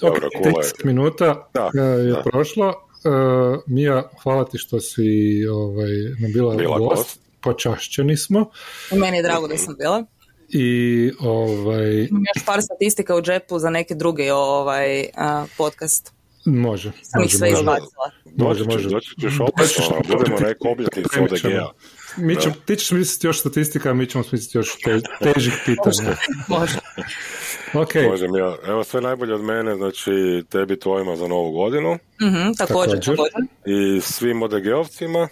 ok, 0.02 0.18
30 0.46 0.86
minuta 0.86 1.50
da, 1.54 1.66
uh, 1.66 2.06
je 2.06 2.12
da. 2.12 2.22
prošlo. 2.22 2.74
Uh, 3.06 3.60
Mija, 3.68 4.10
hvala 4.24 4.46
ti 4.46 4.58
što 4.58 4.80
si 4.80 5.02
ovaj, 5.52 5.90
nam 6.20 6.34
bila, 6.34 6.56
bila 6.56 6.80
gost. 6.80 7.20
Počašćeni 7.42 8.18
smo. 8.18 8.50
Meni 8.92 9.18
je 9.18 9.24
drago 9.24 9.48
da 9.48 9.58
sam 9.58 9.76
bila. 9.80 10.06
I 10.50 11.12
ovaj... 11.20 12.08
Imam 12.10 12.24
još 12.36 12.46
par 12.46 12.62
statistika 12.62 13.16
u 13.16 13.22
džepu 13.22 13.60
za 13.60 13.70
neke 13.70 13.96
druge 13.96 14.34
ovaj, 14.34 15.00
uh, 15.02 15.50
podcast. 15.58 16.14
Može. 16.46 16.92
Sam 17.02 17.22
može, 17.22 17.34
ih 17.34 17.38
sve 17.38 17.50
izbacila. 17.52 18.12
Može, 18.38 18.66
može. 18.66 18.90
Doći 18.90 19.10
ćeš 19.22 19.40
opet, 19.40 19.80
ono, 19.90 20.18
budemo 20.18 20.40
neko 20.40 20.70
obljetnicu 20.70 21.24
ODG-a. 21.24 21.72
Mi 22.18 22.36
ćemo, 22.42 22.56
ti 22.66 22.76
ćeš 22.76 22.92
misliti 22.92 23.28
još 23.28 23.40
statistika, 23.40 23.90
a 23.90 23.94
mi 23.94 24.06
ćemo 24.06 24.24
misliti 24.32 24.58
još 24.58 24.76
te, 24.84 25.02
težih 25.24 25.54
pitanja. 25.66 26.16
Može. 26.48 26.80
Okay. 27.74 28.10
Može 28.10 28.26
ja. 28.26 28.56
Evo 28.68 28.84
sve 28.84 29.02
najbolje 29.02 29.34
od 29.34 29.44
mene, 29.44 29.76
znači 29.76 30.44
tebi 30.50 30.80
tvojima 30.80 31.16
za 31.16 31.28
novu 31.28 31.52
godinu. 31.52 31.94
Mm-hmm, 31.94 32.56
također, 32.58 33.00
također. 33.00 33.42
I 33.66 34.02
svim 34.02 34.42
ODG-ovcima. 34.42 35.28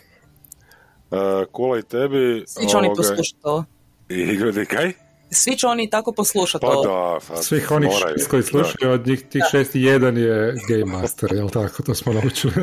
Uh, 1.12 1.18
Kula 1.52 1.80
i 1.80 1.82
tebi. 1.82 2.44
Svi 2.48 2.70
će 2.70 2.78
oni 2.78 2.90
poslušati 2.98 3.42
to. 3.42 3.66
I 4.10 4.16
ljudi, 4.16 4.66
kaj? 4.66 4.94
Svi 5.34 5.58
će 5.58 5.68
oni 5.68 5.90
tako 5.90 6.12
poslušati 6.12 6.66
pa 6.66 6.68
Da, 6.68 7.20
pa 7.28 7.42
Svih 7.42 7.72
onih 7.72 7.92
šest 7.92 8.30
koji 8.30 8.44
slušaju, 8.44 8.92
od 8.94 9.08
njih 9.08 9.24
tih 9.30 9.44
šest 9.52 9.76
i 9.76 9.82
jedan 9.82 10.18
je 10.18 10.56
Game 10.70 10.86
Master, 10.86 11.34
jel 11.34 11.50
tako? 11.50 11.84
To 11.84 11.96
smo 11.96 12.14
naučili. 12.14 12.54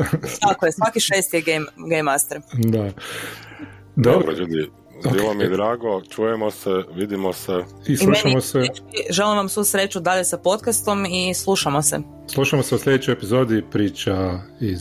tako 0.47 0.65
je, 0.65 0.71
svaki 0.71 0.99
šest 0.99 1.33
je 1.33 1.41
Game, 1.41 1.65
game 1.89 2.03
Master. 2.03 2.41
Da. 2.53 2.91
Dobro, 3.95 4.31
ljudi, 4.31 4.71
bilo 5.13 5.33
mi 5.33 5.43
je 5.43 5.49
drago, 5.49 6.01
čujemo 6.09 6.51
se, 6.51 6.69
vidimo 6.95 7.33
se. 7.33 7.63
I 7.87 7.97
slušamo 7.97 8.41
se. 8.41 8.61
Želim 9.09 9.37
vam 9.37 9.49
svu 9.49 9.63
sreću 9.63 9.99
dalje 9.99 10.25
sa 10.25 10.37
podcastom 10.37 11.05
i 11.05 11.33
slušamo 11.33 11.81
se. 11.81 11.99
Slušamo 12.27 12.63
se 12.63 12.75
u 12.75 12.77
sljedećoj 12.77 13.13
epizodi 13.13 13.63
priča 13.71 14.39
iz... 14.59 14.79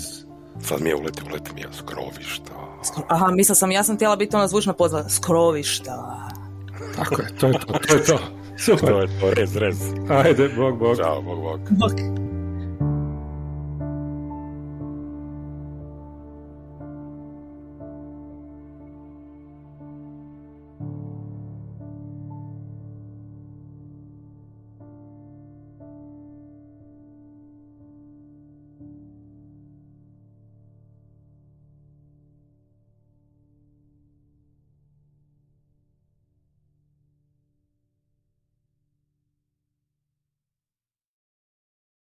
Sad 0.61 0.83
mi 0.83 0.89
je 0.89 0.97
uleti, 0.97 1.23
uleti 1.31 1.51
mi 1.55 1.61
je 1.61 1.69
skrovišta. 1.79 2.53
Aha, 3.09 3.31
mislila 3.31 3.55
sam, 3.55 3.71
ja 3.71 3.85
sam 3.85 3.97
htjela 3.97 4.17
biti 4.17 4.37
ona 4.37 4.49
zvučna 4.49 4.73
pozva. 4.73 5.09
Skrovišta. 5.09 6.29
Tako 6.97 7.23
je, 7.23 7.29
to 7.41 7.47
je 7.47 7.53
to, 7.53 7.79
to 7.89 7.95
je 7.95 8.05
to. 8.05 8.19
Super. 8.59 8.89
To 8.89 9.01
je 9.01 9.07
to, 9.21 9.35
rez, 9.35 9.57
rez. 9.57 9.77
Ajde, 10.11 10.49
bog, 10.49 10.79
bog. 10.79 10.97
Ćao, 10.97 11.23
bog, 11.23 11.41
bog. 11.41 11.61
Bog. 11.71 12.28